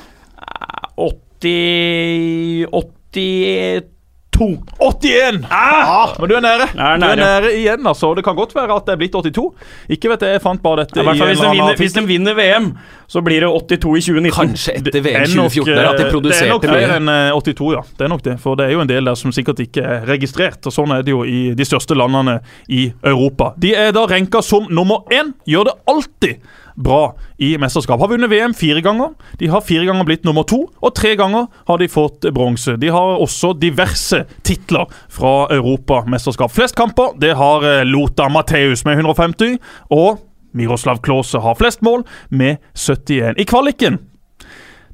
[0.96, 3.95] 80 82
[4.36, 5.46] 81!
[5.50, 6.68] Ah, men du er nære.
[6.76, 7.16] Jeg nære.
[7.16, 7.52] Du er nære.
[7.56, 8.14] igjen, altså.
[8.16, 9.54] Det kan godt være at det er blitt 82.
[9.90, 12.38] Ikke vet jeg, jeg fant bare dette I hvert hvis de, vinner, hvis de vinner
[12.38, 12.72] VM,
[13.08, 14.34] så blir det 82 i 2019.
[14.36, 17.14] Kanskje etter VM 2014 nok, 2014 at de eh, produserte Det er nok mer enn
[17.14, 17.86] eh, 82, ja.
[17.98, 18.36] Det er nok det.
[18.44, 20.60] For det er jo en del der som sikkert ikke er registrert.
[20.66, 23.54] Og sånn er det jo i de største landene i Europa.
[23.62, 25.34] De er da renka som nummer én.
[25.50, 28.00] Gjør det alltid bra i mesterskap.
[28.00, 29.14] Har vunnet VM fire ganger.
[29.40, 32.78] De har fire ganger blitt nummer to, og tre ganger har de fått bronse.
[32.82, 36.52] De har også diverse titler fra Europamesterskap.
[36.52, 39.58] Flest kamper det har Lota Lothar Matheus med 150,
[39.90, 40.20] og
[40.54, 43.36] Miroslav Klause har flest mål med 71.
[43.38, 44.00] I kvaliken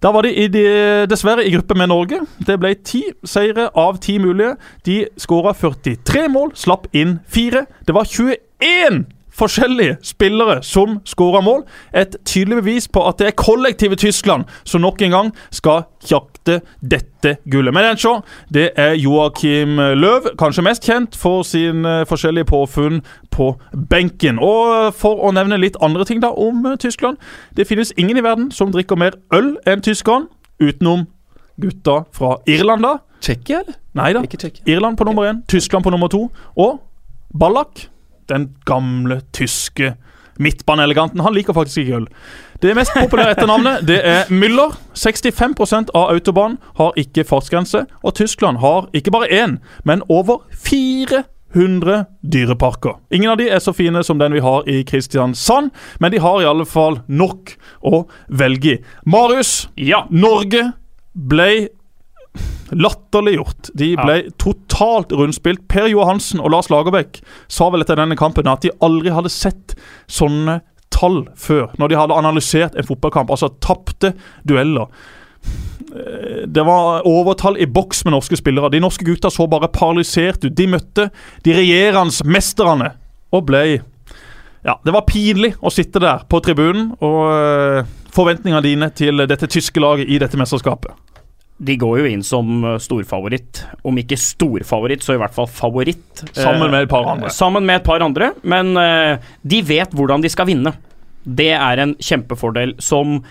[0.01, 0.63] da var de, i de
[1.05, 2.23] dessverre i gruppe med Norge.
[2.41, 4.55] Det ble ti seire av ti mulige.
[4.81, 7.67] De skåra 43 mål, slapp inn fire.
[7.85, 9.05] Det var 21
[9.41, 11.63] forskjellige spillere som skårer mål.
[11.97, 16.59] Et tydelig bevis på at det er kollektive Tyskland som nok en gang skal jakte
[16.81, 17.73] dette gullet.
[17.73, 18.19] Men enså,
[18.53, 23.53] det er Joakim Løv, kanskje mest kjent for sine forskjellige påfunn på
[23.89, 24.39] benken.
[24.41, 27.17] Og for å nevne litt andre ting da om Tyskland.
[27.57, 30.29] Det finnes ingen i verden som drikker mer øl enn tyskerne,
[30.61, 31.07] utenom
[31.61, 32.97] gutta fra Irland, da.
[33.21, 33.77] Tsjekkia, eller?
[33.97, 34.23] Nei da.
[34.65, 36.27] Irland på nummer én, Tyskland på nummer to.
[36.57, 36.79] Og
[37.37, 37.87] Ballack,
[38.31, 39.93] den gamle tyske
[40.41, 42.07] midtbaneeleganten, han liker faktisk ikke øl.
[42.61, 44.73] Det mest populære etternavnet det er Müller.
[44.97, 47.85] 65% av autobahn har ikke fartsgrense.
[48.03, 52.99] Og Tyskland har ikke bare én, men over 400 dyreparker.
[53.11, 56.41] Ingen av de er så fine som den vi har i Kristiansand, men de har
[56.41, 58.79] i alle fall nok å velge i.
[59.05, 60.05] Marius, Ja.
[60.09, 60.71] Norge
[61.13, 61.67] ble
[62.71, 63.69] latterliggjort.
[63.75, 65.65] De ble totalt rundspilt.
[65.67, 67.19] Per Johansen og Lars Lagerbäck
[67.51, 69.75] sa vel etter denne kampen at de aldri hadde sett
[70.07, 70.61] sånne
[70.91, 73.31] tall før, når de hadde analysert en fotballkamp.
[73.31, 74.13] Altså tapte
[74.47, 74.87] dueller.
[75.91, 78.71] Eh, Det var overtall i boks med norske spillere.
[78.71, 80.55] De norske gutta så bare paralysert ut.
[80.55, 81.09] De møtte
[81.43, 82.93] de regjerende mesterne
[83.31, 83.81] og ble
[84.63, 86.91] Ja, det var pinlig å sitte der på tribunen.
[87.01, 90.91] Og øh, forventningene dine til dette tyske laget i dette mesterskapet?
[91.61, 93.63] De går jo inn som eh, storfavoritt.
[93.85, 96.23] Om ikke storfavoritt, så i hvert fall favoritt.
[96.33, 97.29] Sammen Eh, med et par andre.
[97.33, 100.73] Sammen med et par andre, men eh, de vet hvordan de skal vinne.
[101.21, 103.21] Det er en kjempefordel som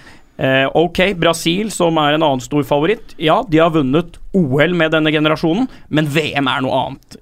[0.40, 3.10] Ok, Brasil, som er en annen stor favoritt.
[3.20, 7.18] Ja, de har vunnet OL med denne generasjonen, men VM er noe annet.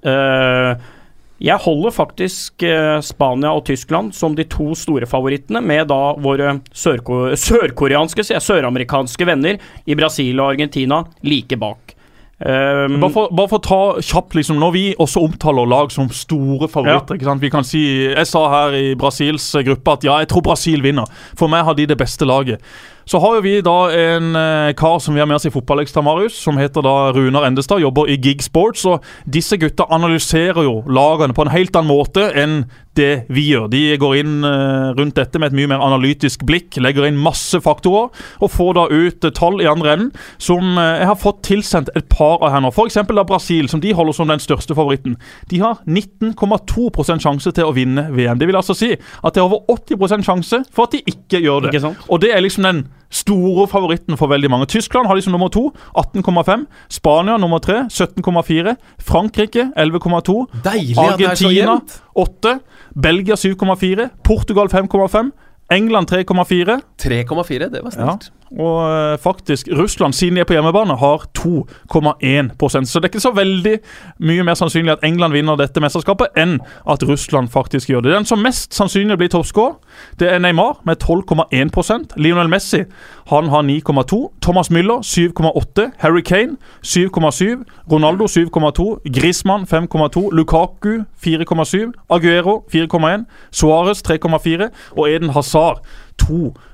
[1.39, 6.57] Jeg holder faktisk eh, Spania og Tyskland som de to store favorittene, med da våre
[6.75, 11.95] sørko sørkoreanske, jeg, søramerikanske venner i Brasil og Argentina like bak.
[12.39, 16.05] Um, Bare for, bare for å ta kjapt, liksom, Når vi også omtaler lag som
[16.07, 17.41] store favoritter sant?
[17.43, 21.09] Vi kan si, Jeg sa her i Brasils gruppe at ja, jeg tror Brasil vinner.
[21.35, 22.63] For meg har de det beste laget.
[23.09, 26.03] Så har jo vi da en eh, kar som vi har med oss i Fotballekstra,
[26.05, 28.83] Marius, som heter da Runar Endestad, jobber i Gig Sports.
[28.85, 32.59] Og disse gutta analyserer jo lagene på en helt annen måte enn
[32.99, 33.65] det vi gjør.
[33.73, 37.57] De går inn eh, rundt dette med et mye mer analytisk blikk, legger inn masse
[37.65, 38.13] faktorer,
[38.45, 42.05] og får da ut eh, tall i andre enden som jeg har fått tilsendt et
[42.13, 42.69] par av her nå.
[42.69, 43.01] F.eks.
[43.09, 45.17] da Brasil, som de holder som den største favoritten.
[45.49, 48.37] De har 19,2% sjanse til å vinne VM.
[48.37, 51.65] Det vil altså si at det er over 80% sjanse for at de ikke gjør
[51.65, 51.73] det.
[51.73, 52.05] Ikke sant?
[52.05, 54.67] Og det er liksom den store favoritten for veldig mange.
[54.69, 56.65] Tyskland har de som nummer to, 18,5.
[56.89, 58.75] Spania nummer tre, 17,4.
[59.01, 60.35] Frankrike 11,2.
[60.65, 61.79] Deilig at det er så Argentina
[62.15, 62.59] 8.
[62.95, 64.09] Belgia 7,4.
[64.23, 65.31] Portugal 5,5.
[65.71, 66.79] England 3,4.
[66.97, 68.17] 3,4, det var Ja.
[68.57, 73.19] Og eh, faktisk Russland, siden de er på hjemmebane, har 2,1% Så det er ikke
[73.19, 73.75] så veldig
[74.19, 76.57] mye mer sannsynlig at England vinner dette mesterskapet, enn
[76.89, 78.15] at Russland faktisk gjør det.
[78.15, 79.77] Den som mest sannsynlig blir toppscorer,
[80.19, 82.85] det er Neymar med 12,1% Lionel Messi
[83.29, 84.31] han har 9,2.
[84.41, 85.91] Thomas Müller 7,8.
[85.97, 87.63] Harry Kane 7,7.
[87.91, 89.09] Ronaldo 7,2.
[89.19, 90.29] Griezmann 5,2.
[90.31, 91.91] Lukaku 4,7.
[92.09, 93.25] Aguero 4,1.
[93.51, 94.69] Suárez 3,4.
[94.97, 95.77] Og Eden Hazard
[96.21, 96.68] 2,9.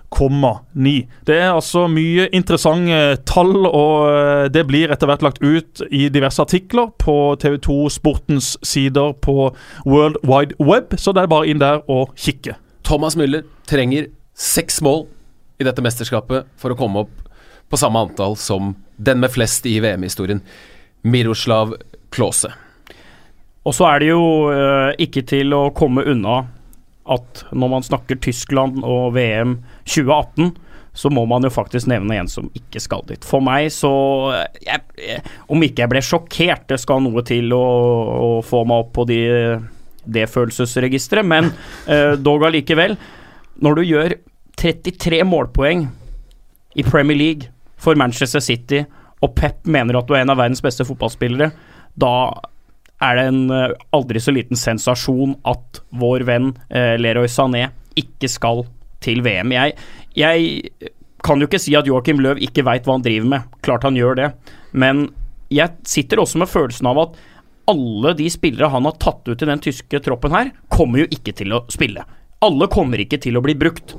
[1.27, 6.07] Det er altså mye interessante tall, og eh, det blir etter hvert lagt ut i
[6.13, 9.51] diverse artikler på TV2 Sportens sider på
[9.85, 12.57] World Wide Web, så det er bare inn der og kikke.
[12.85, 15.05] Thomas Müller trenger seks mål
[15.59, 17.13] i dette mesterskapet for å komme opp
[17.71, 20.41] på samme antall som den med flest i VM-historien,
[21.05, 21.73] Miroslav
[22.13, 22.51] Klause.
[23.65, 26.43] Og så er det jo eh, ikke til å komme unna
[27.05, 30.55] at når man snakker Tyskland og VM 2018,
[30.95, 33.25] så må man jo faktisk nevne en som ikke skal dit.
[33.27, 33.91] For meg så
[34.63, 37.65] jeg, jeg, Om ikke jeg ble sjokkert, det skal noe til å,
[38.15, 39.19] å få meg opp på de,
[40.07, 41.51] det følelsesregisteret, men
[41.91, 42.95] eh, dog allikevel.
[43.63, 44.17] Når du gjør
[44.55, 45.89] 33 målpoeng
[46.79, 48.85] i Premier League for Manchester City,
[49.23, 51.51] og Pep mener at du er en av verdens beste fotballspillere,
[51.99, 52.15] da
[53.03, 57.67] er det en eh, aldri så liten sensasjon at vår venn eh, Leroy Sané
[57.99, 58.63] ikke skal
[59.03, 59.53] til VM.
[59.55, 59.75] Jeg,
[60.17, 60.89] jeg
[61.25, 63.47] kan jo ikke si at Joakim Løv ikke veit hva han driver med.
[63.65, 64.29] Klart han gjør det.
[64.73, 65.07] Men
[65.53, 67.17] jeg sitter også med følelsen av at
[67.71, 71.33] alle de spillere han har tatt ut i den tyske troppen her, kommer jo ikke
[71.37, 72.03] til å spille.
[72.45, 73.95] Alle kommer ikke til å bli brukt.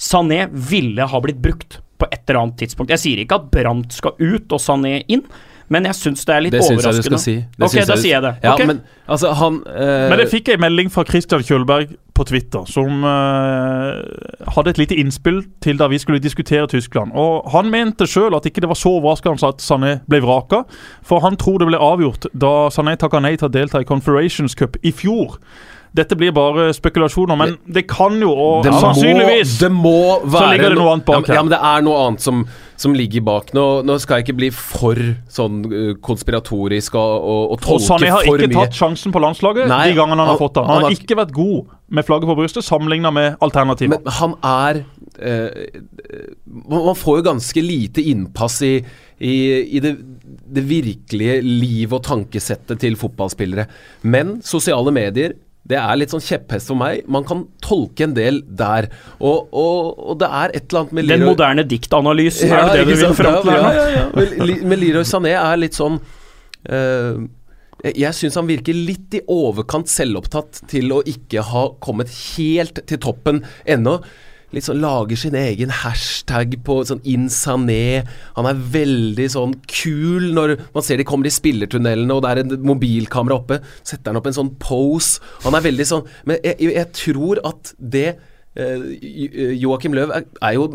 [0.00, 2.94] Sané ville ha blitt brukt på et eller annet tidspunkt.
[2.94, 5.26] Jeg sier ikke at Brandt skal ut og Sané inn,
[5.70, 7.34] men jeg syns det er litt Det syns jeg du skal si.
[7.46, 8.32] Det ok, da du- sier jeg det.
[8.42, 8.66] Ja, okay.
[8.66, 10.08] men altså, han uh...
[10.10, 14.98] Men jeg fikk en melding fra Christian Kjølberg på Twitter, som uh, hadde et lite
[14.98, 17.14] innspill til da vi skulle diskutere Tyskland.
[17.14, 20.64] Og Han mente sjøl at ikke det var så overraskende at Sané ble vraka,
[21.06, 24.58] for han tror det ble avgjort da Sané takka nei til å delta i Conferations
[24.58, 25.38] Cup i fjor.
[25.96, 30.52] Dette blir bare spekulasjoner, men det kan jo, og Det må, sannsynligvis det må være
[30.52, 31.34] ligger det noe annet bak ja, men- her.
[31.34, 32.44] Ja, men det er noe annet som,
[32.80, 33.52] som ligger bak.
[33.56, 34.98] Nå, nå skal jeg ikke bli for
[35.32, 39.68] sånn uh, konspiratorisk og, og, og Og tolke Sané har ikke tatt sjansen på landslaget
[39.68, 40.64] Nei, de gangene han, har fått det.
[40.64, 44.00] Han, han har ikke vært god med flagget på brystet sammenligna med alternativer.
[44.00, 44.82] Men han er
[45.20, 45.82] eh,
[46.70, 48.74] man får jo ganske lite innpass i,
[49.18, 49.34] i,
[49.76, 49.94] i det,
[50.56, 53.66] det virkelige liv og tankesettet til fotballspillere.
[54.08, 55.36] Men sosiale medier
[55.68, 57.04] det er litt sånn kjepphest for meg.
[57.10, 58.88] Man kan tolke en del der.
[59.18, 62.86] Og, og, og det er et eller annet med Den moderne diktanalysen, er det det
[62.88, 63.52] du vil fram til?
[63.54, 64.56] Ja, Ja, ja, ja.
[64.64, 67.20] Men, Leroy Sané er litt sånn uh,
[67.80, 73.00] jeg syns han virker litt i overkant selvopptatt til å ikke ha kommet helt til
[73.00, 73.94] toppen ennå.
[74.58, 78.02] Sånn Lager sin egen hashtag på sånn Insané.
[78.34, 82.42] Han er veldig sånn kul når man ser de kommer i spillertunnelene og det er
[82.42, 83.60] en mobilkamera oppe.
[83.86, 85.22] Setter han opp en sånn pose.
[85.46, 88.08] Han er veldig sånn Men jeg, jeg tror at det
[88.58, 88.84] eh,
[89.60, 90.66] Joakim Løv er, er jo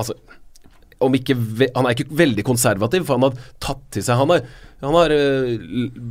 [0.00, 0.16] Altså
[1.10, 1.34] ikke
[1.74, 4.44] Han er ikke veldig konservativ, for han har tatt til seg Han har,
[4.82, 5.52] han har øh,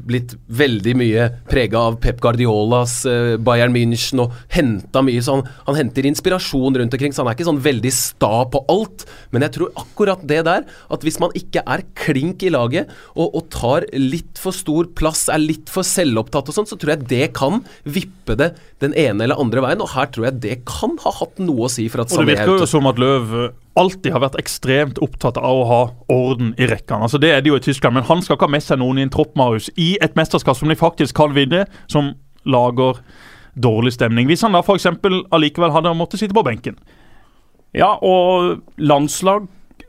[0.08, 5.76] blitt veldig mye prega av Pep Guardiolas øh, Bayern München og henta mye sånn Han
[5.76, 9.06] henter inspirasjon rundt omkring, så han er ikke sånn veldig sta på alt.
[9.36, 13.28] Men jeg tror akkurat det der, at hvis man ikke er klink i laget og,
[13.28, 17.10] og tar litt for stor plass, er litt for selvopptatt og sånn, så tror jeg
[17.12, 19.84] det kan vippe det den ene eller andre veien.
[19.84, 22.38] Og her tror jeg det kan ha hatt noe å si for at Og det
[22.38, 25.82] er virker jo som at Løv eh, alltid har vært ekstremt opptatt av å ha
[26.12, 27.08] orden i rekkene.
[27.08, 29.02] Altså Det er det jo i Tyskland, men han skal ikke ha med seg noen
[29.02, 32.14] i en tropp, Marius, i et mesterskap som de faktisk kan vinne, som
[32.46, 33.02] lager
[33.54, 34.30] dårlig stemning.
[34.30, 34.88] Hvis han da f.eks.
[35.34, 36.78] allikevel hadde måttet sitte på benken.
[37.76, 39.48] Ja, og landslag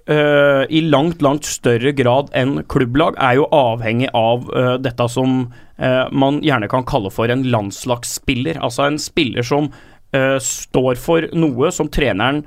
[0.08, 5.44] uh, i langt, langt større grad enn klubblag er jo avhengig av uh, dette som
[5.48, 8.60] uh, man gjerne kan kalle for en landslagsspiller.
[8.62, 9.72] Altså en spiller som
[10.12, 12.42] står for noe som treneren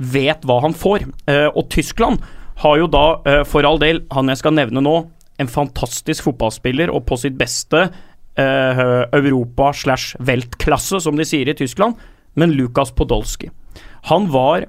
[0.00, 1.02] vet hva han får.
[1.28, 2.22] Og Tyskland
[2.62, 3.02] har jo da,
[3.44, 4.94] for all del, han jeg skal nevne nå,
[5.40, 7.86] en fantastisk fotballspiller og på sitt beste
[8.38, 8.82] eh,
[9.16, 11.98] Europa slash weltklasse, som de sier i Tyskland,
[12.38, 13.50] men Lukas Podolsky.
[14.10, 14.68] Han var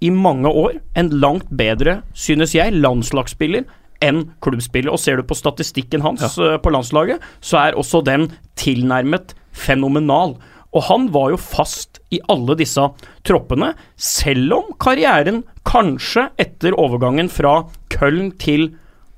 [0.00, 3.66] i mange år en langt bedre, synes jeg, landslagsspiller
[4.04, 4.92] enn klubbspiller.
[4.92, 10.38] Og ser du på statistikken hans eh, på landslaget, så er også den tilnærmet fenomenal.
[10.70, 12.82] Og han var jo fast i alle disse
[13.26, 18.70] troppene, selv om karrieren kanskje etter overgangen fra Köln til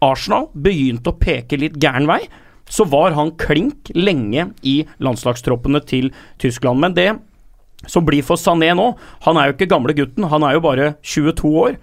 [0.03, 2.24] Arsenal begynte å peke litt gæren vei,
[2.72, 6.11] så var han klink lenge i landslagstroppene til
[6.42, 6.80] Tyskland.
[6.82, 7.11] Men det
[7.90, 8.92] som blir for Sané nå
[9.24, 11.76] Han er jo ikke gamle gutten, han er jo bare 22 år.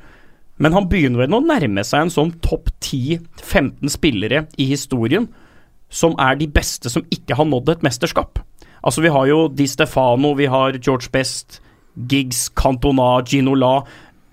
[0.60, 5.30] Men han begynner vel å nærme seg en sånn topp 10-15 spillere i historien
[5.90, 8.42] som er de beste som ikke har nådd et mesterskap.
[8.84, 11.62] Altså, vi har jo Di Stefano, vi har George Best,
[11.96, 13.82] Giggs, Cantona, Ginola,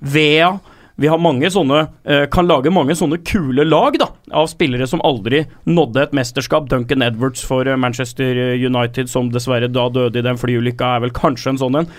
[0.01, 0.57] Vea.
[0.97, 5.03] Vi har mange sånne, eh, kan lage mange sånne kule lag da, av spillere som
[5.05, 6.71] aldri nådde et mesterskap.
[6.71, 11.13] Duncan Edwards for eh, Manchester United, som dessverre da døde i den flyulykka, er vel
[11.17, 11.91] kanskje en sånn en.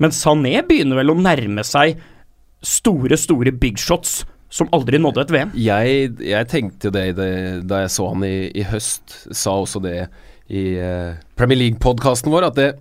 [0.00, 2.00] Men Sané begynner vel å nærme seg
[2.64, 5.52] store, store big shots som aldri nådde et VM.
[5.60, 7.30] Jeg, jeg tenkte jo det, det
[7.68, 9.18] da jeg så han i, i høst.
[9.36, 9.98] Sa også det
[10.48, 12.72] i uh, Premier League-podkasten vår, at det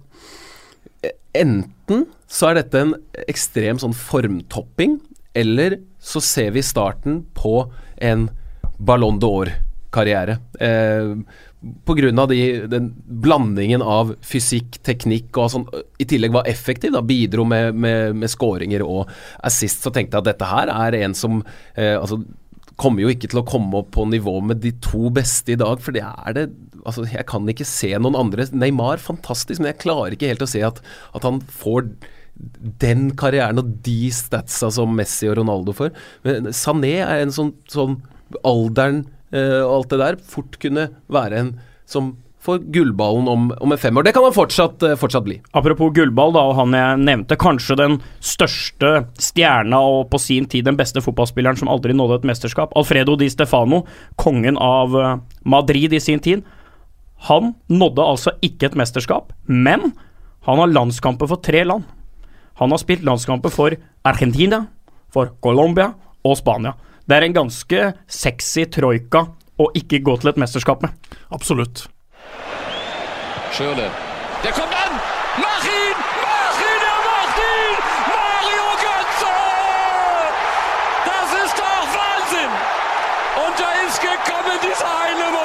[1.36, 2.94] Enten så er dette en
[3.28, 4.94] ekstrem sånn formtopping,
[5.36, 7.58] eller så ser vi starten på
[7.98, 8.30] en
[8.78, 10.38] Ballon d'Or-karriere.
[10.60, 11.12] Eh,
[12.20, 15.68] av de, den blandingen av fysikk, teknikk og sånn,
[15.98, 19.10] i tillegg var effektiv, da, bidro med, med, med skåringer og
[19.44, 21.42] assist, så tenkte jeg at dette her er en som
[21.74, 22.22] eh, altså,
[22.80, 25.82] kommer jo ikke til å komme opp på nivå med de to beste i dag,
[25.82, 26.48] for det er det
[26.86, 28.44] Altså, jeg kan ikke se noen andre.
[28.54, 30.84] Neymar, fantastisk, men jeg klarer ikke helt å se at,
[31.18, 31.88] at han får
[32.82, 35.94] den karrieren og de statsa som Messi og Ronaldo får.
[36.26, 38.00] Men Sané er en sånn, sånn
[38.44, 41.56] alderen eh, og alt det der fort kunne være en
[41.90, 42.16] som
[42.46, 44.06] får gullballen om, om en femår.
[44.06, 45.40] Det kan han fortsatt, eh, fortsatt bli.
[45.58, 50.68] Apropos gullball, da, og han jeg nevnte, kanskje den største stjerna og på sin tid
[50.68, 52.76] den beste fotballspilleren som aldri nådde et mesterskap.
[52.78, 53.84] Alfredo Di Stefano,
[54.22, 55.18] kongen av eh,
[55.56, 56.46] Madrid i sin tid.
[57.30, 59.94] Han nådde altså ikke et mesterskap, men
[60.46, 61.88] han har landskamper for tre land.
[62.56, 63.76] Han har spilt landskamper for
[64.06, 64.66] Argentina,
[65.12, 65.92] for Colombia
[66.24, 66.72] og Spania.
[67.06, 69.26] Det er en ganske sexy troika
[69.60, 70.96] å ikke gå til et mesterskap med.
[71.36, 71.86] Absolutt.
[73.52, 73.90] Schürrle.
[74.44, 74.96] Der kommt an!
[75.44, 76.00] Mach ihn!
[76.24, 76.82] Mach ihn!
[76.92, 77.78] Er macht ihn!
[78.12, 79.36] Mario Götze!
[81.08, 82.54] Das ist doch Wahnsinn!
[83.44, 85.45] Und da ist gekommen dieser eine Moment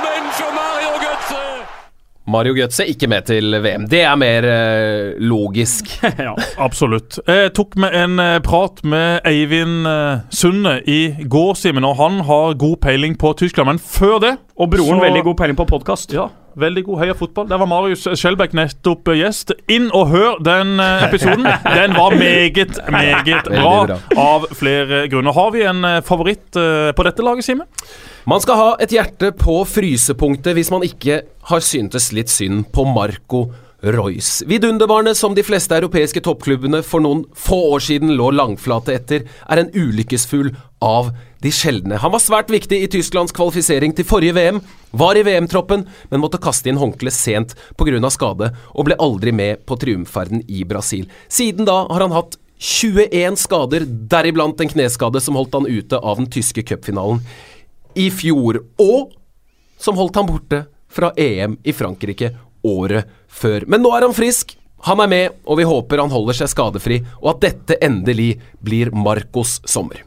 [2.30, 2.86] Mario Götze.
[2.88, 3.86] Ikke med til VM.
[3.90, 5.90] Det er mer eh, logisk.
[6.26, 6.34] ja.
[6.62, 7.18] Absolutt.
[7.26, 11.00] Jeg tok med en eh, prat med Eivind eh, Sunde i
[11.30, 13.72] går, Simen, og han har god peiling på Tyskland.
[13.74, 16.12] Men før det Og broren så- veldig god peiling på podkast.
[16.14, 16.28] Ja,
[16.60, 17.48] veldig god heia fotball.
[17.50, 19.52] Der var Marius Skjelbæk nettopp eh, gjest.
[19.70, 21.46] Inn og hør den episoden.
[21.80, 23.98] Den var meget, meget bra, bra.
[24.20, 25.34] av flere grunner.
[25.36, 26.50] Har vi en favoritt
[26.96, 27.66] på dette laget, Simen?
[28.28, 32.84] Man skal ha et hjerte på frysepunktet hvis man ikke har syntes litt synd på
[32.84, 33.46] Marco
[33.80, 34.44] Royce.
[34.44, 39.62] Vidunderbarnet som de fleste europeiske toppklubbene for noen få år siden lå langflate etter, er
[39.62, 40.50] en ulykkesfugl
[40.84, 41.96] av de sjeldne.
[42.02, 44.60] Han var svært viktig i Tysklands kvalifisering til forrige VM,
[44.92, 48.10] var i VM-troppen, men måtte kaste inn håndkleet sent pga.
[48.12, 51.08] skade, og ble aldri med på triumfferden i Brasil.
[51.28, 56.20] Siden da har han hatt 21 skader, deriblant en kneskade som holdt han ute av
[56.20, 57.24] den tyske cupfinalen
[57.94, 59.12] i fjor, og
[59.80, 62.32] som holdt ham borte fra EM i Frankrike
[62.66, 63.64] året før.
[63.70, 67.00] Men nå er han frisk, han er med, og vi håper han holder seg skadefri,
[67.20, 68.34] og at dette endelig
[68.64, 70.00] blir Marcos sommer.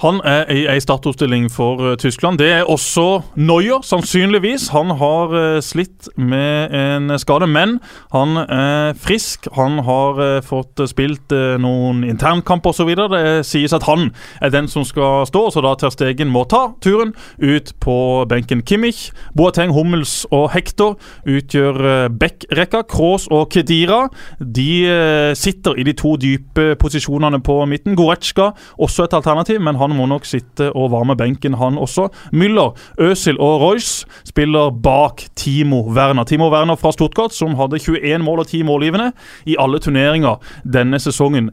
[0.00, 2.38] Han er i ei startoppstilling for eh, Tyskland.
[2.40, 4.70] Det er også Neuer, sannsynligvis.
[4.72, 7.76] Han har eh, slitt med en skade, men
[8.14, 9.48] han er frisk.
[9.58, 12.94] Han har eh, fått spilt noen internkamper osv.
[13.12, 14.08] Det sies at han
[14.40, 17.98] er den som skal stå, så da Ter Stegen må ta turen ut på
[18.30, 18.64] benken.
[18.64, 20.96] Kimmich, Boateng, Hummels og Hector
[21.28, 22.86] utgjør backrekka.
[22.88, 24.06] Kroos og Kedira
[24.40, 27.98] de sitter i de to dype posisjonene på midten.
[27.98, 32.08] Goretzka også et alternativ, men han må nok sitte og varme benken, han også.
[32.32, 36.24] Müller, Øzil og Royce spiller bak Timo Werner.
[36.24, 39.12] Timo Werner fra Stuttgart, som hadde 21 mål og 10 målgivende
[39.46, 41.50] i alle turneringer denne sesongen.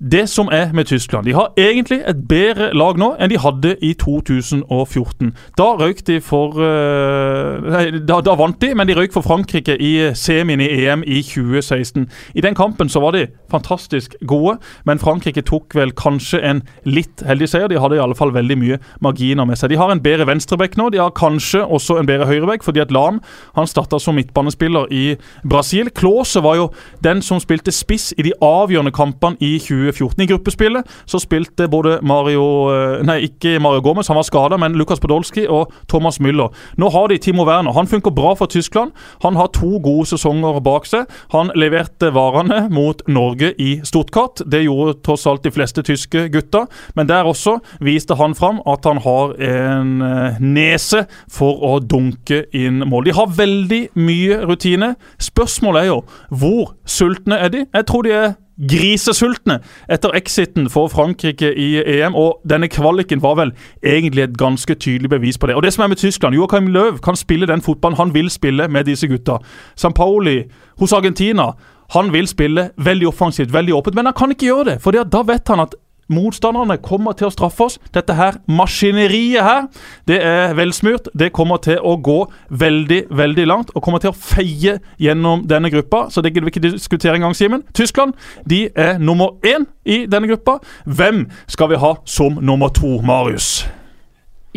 [0.00, 3.74] Det som er med Tyskland De har egentlig et bedre lag nå enn de hadde
[3.84, 5.32] i 2014.
[5.58, 9.76] Da røyk de for eh, Nei, da, da vant de, men de røyk for Frankrike
[9.76, 12.06] i semien i EM i 2016.
[12.32, 14.56] I den kampen så var de fantastisk gode,
[14.88, 17.68] men Frankrike tok vel kanskje en litt heldig seier.
[17.68, 19.74] De hadde i alle fall veldig mye marginer med seg.
[19.74, 20.88] De har en bedre venstrebekk nå.
[20.94, 23.20] De har kanskje også en bedre høyrebekk, fordi at Lan
[23.58, 25.04] han starta som midtbanespiller i
[25.44, 25.92] Brasil.
[25.92, 26.70] Klause var jo
[27.04, 29.89] den som spilte spiss i de avgjørende kampene i 2014.
[30.20, 34.76] I gruppespillet så spilte både Mario eh, Nei, ikke Mario Gomez, han var skada, men
[34.78, 36.52] Lukas Podolski og Thomas Müller.
[36.80, 37.74] Nå har de Timo Werner.
[37.76, 38.92] Han funker bra for Tyskland.
[39.22, 41.10] Han har to gode sesonger bak seg.
[41.34, 44.42] Han leverte varene mot Norge i Stuttgart.
[44.46, 48.86] Det gjorde tross alt de fleste tyske gutter, men der også viste han fram at
[48.88, 53.08] han har en eh, nese for å dunke inn mål.
[53.08, 54.94] De har veldig mye rutine.
[55.20, 57.64] Spørsmålet er jo hvor sultne er de?
[57.74, 58.32] Jeg tror de er
[58.68, 63.52] grisesultne etter exiten for Frankrike i EM, og denne kvaliken var vel
[63.82, 65.56] egentlig et ganske tydelig bevis på det.
[65.56, 68.68] Og det som er med Tyskland, Joachim Löw kan spille den fotballen han vil spille
[68.68, 69.38] med disse gutta.
[69.76, 70.42] Sampaoli
[70.80, 71.52] hos Argentina,
[71.94, 75.22] han vil spille veldig offensivt, veldig åpent, men han kan ikke gjøre det, for da
[75.26, 75.74] vet han at
[76.10, 77.78] Motstanderne kommer til å straffe oss.
[77.94, 79.68] Dette her maskineriet her,
[80.10, 81.10] det er velsmurt.
[81.14, 82.18] Det kommer til å gå
[82.50, 86.08] veldig, veldig langt og kommer til å feie gjennom denne gruppa.
[86.10, 87.64] Så det gidder vi ikke diskutere engang, Simen.
[87.76, 88.16] Tyskland
[88.48, 90.58] de er nummer én i denne gruppa.
[90.84, 93.60] Hvem skal vi ha som nummer to, Marius?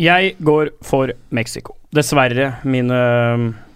[0.00, 1.76] Jeg går for Mexico.
[1.94, 2.98] Dessverre, mine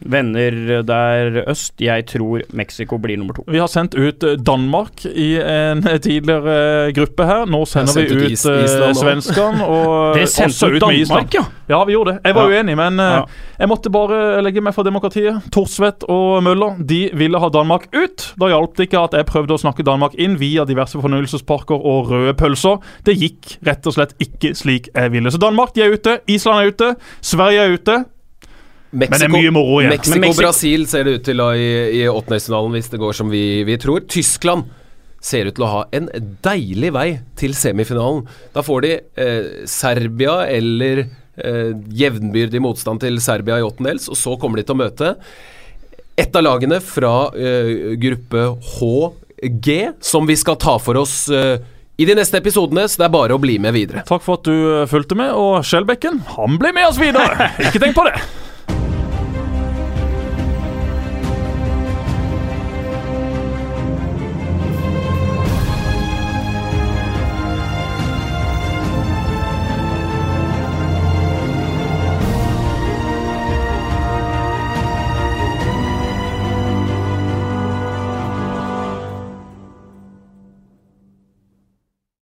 [0.04, 1.74] venner der øst.
[1.80, 3.44] Jeg tror Mexico blir nummer to.
[3.48, 7.46] Vi har sendt ut eh, Danmark i en tidligere gruppe her.
[7.50, 11.34] Nå sender vi ut ut Is- eh, svenskene og Dere sendte ut med Island.
[11.34, 11.44] Ja?
[11.68, 12.20] Ja, vi gjorde det.
[12.24, 12.58] Jeg var Ja.
[12.62, 13.24] uenig, men eh, Ja.
[13.60, 15.42] jeg måtte bare legge meg for demokratiet.
[15.52, 18.32] Thorsvedt og Møller de ville ha Danmark ut.
[18.38, 22.10] Da hjalp det ikke at jeg prøvde å snakke Danmark inn via diverse fornøyelsesparker og
[22.12, 22.78] røde pølser.
[23.04, 25.30] Det gikk rett og slett ikke slik jeg ville.
[25.30, 28.04] Så Danmark de er ute, Island er ute, Sverige er ute.
[28.90, 29.92] Mexico, Men det er mye moro igjen.
[29.92, 31.70] Mexico, Mexico Brasil ser det ut til å, i,
[32.00, 34.06] i åttendedelsfinalen, hvis det går som vi, vi tror.
[34.08, 34.70] Tyskland
[35.20, 36.08] ser ut til å ha en
[36.46, 37.08] deilig vei
[37.38, 38.24] til semifinalen.
[38.54, 44.36] Da får de eh, Serbia eller eh, jevnbyrdig motstand til Serbia i åttendels, og så
[44.40, 45.14] kommer de til å møte
[46.18, 51.60] et av lagene fra eh, gruppe HG, som vi skal ta for oss eh,
[51.98, 54.04] i de neste episodene, så det er bare å bli med videre.
[54.06, 57.50] Takk for at du eh, fulgte med, og Skjelbekken, han blir med oss videre!
[57.68, 58.16] Ikke tenk på det!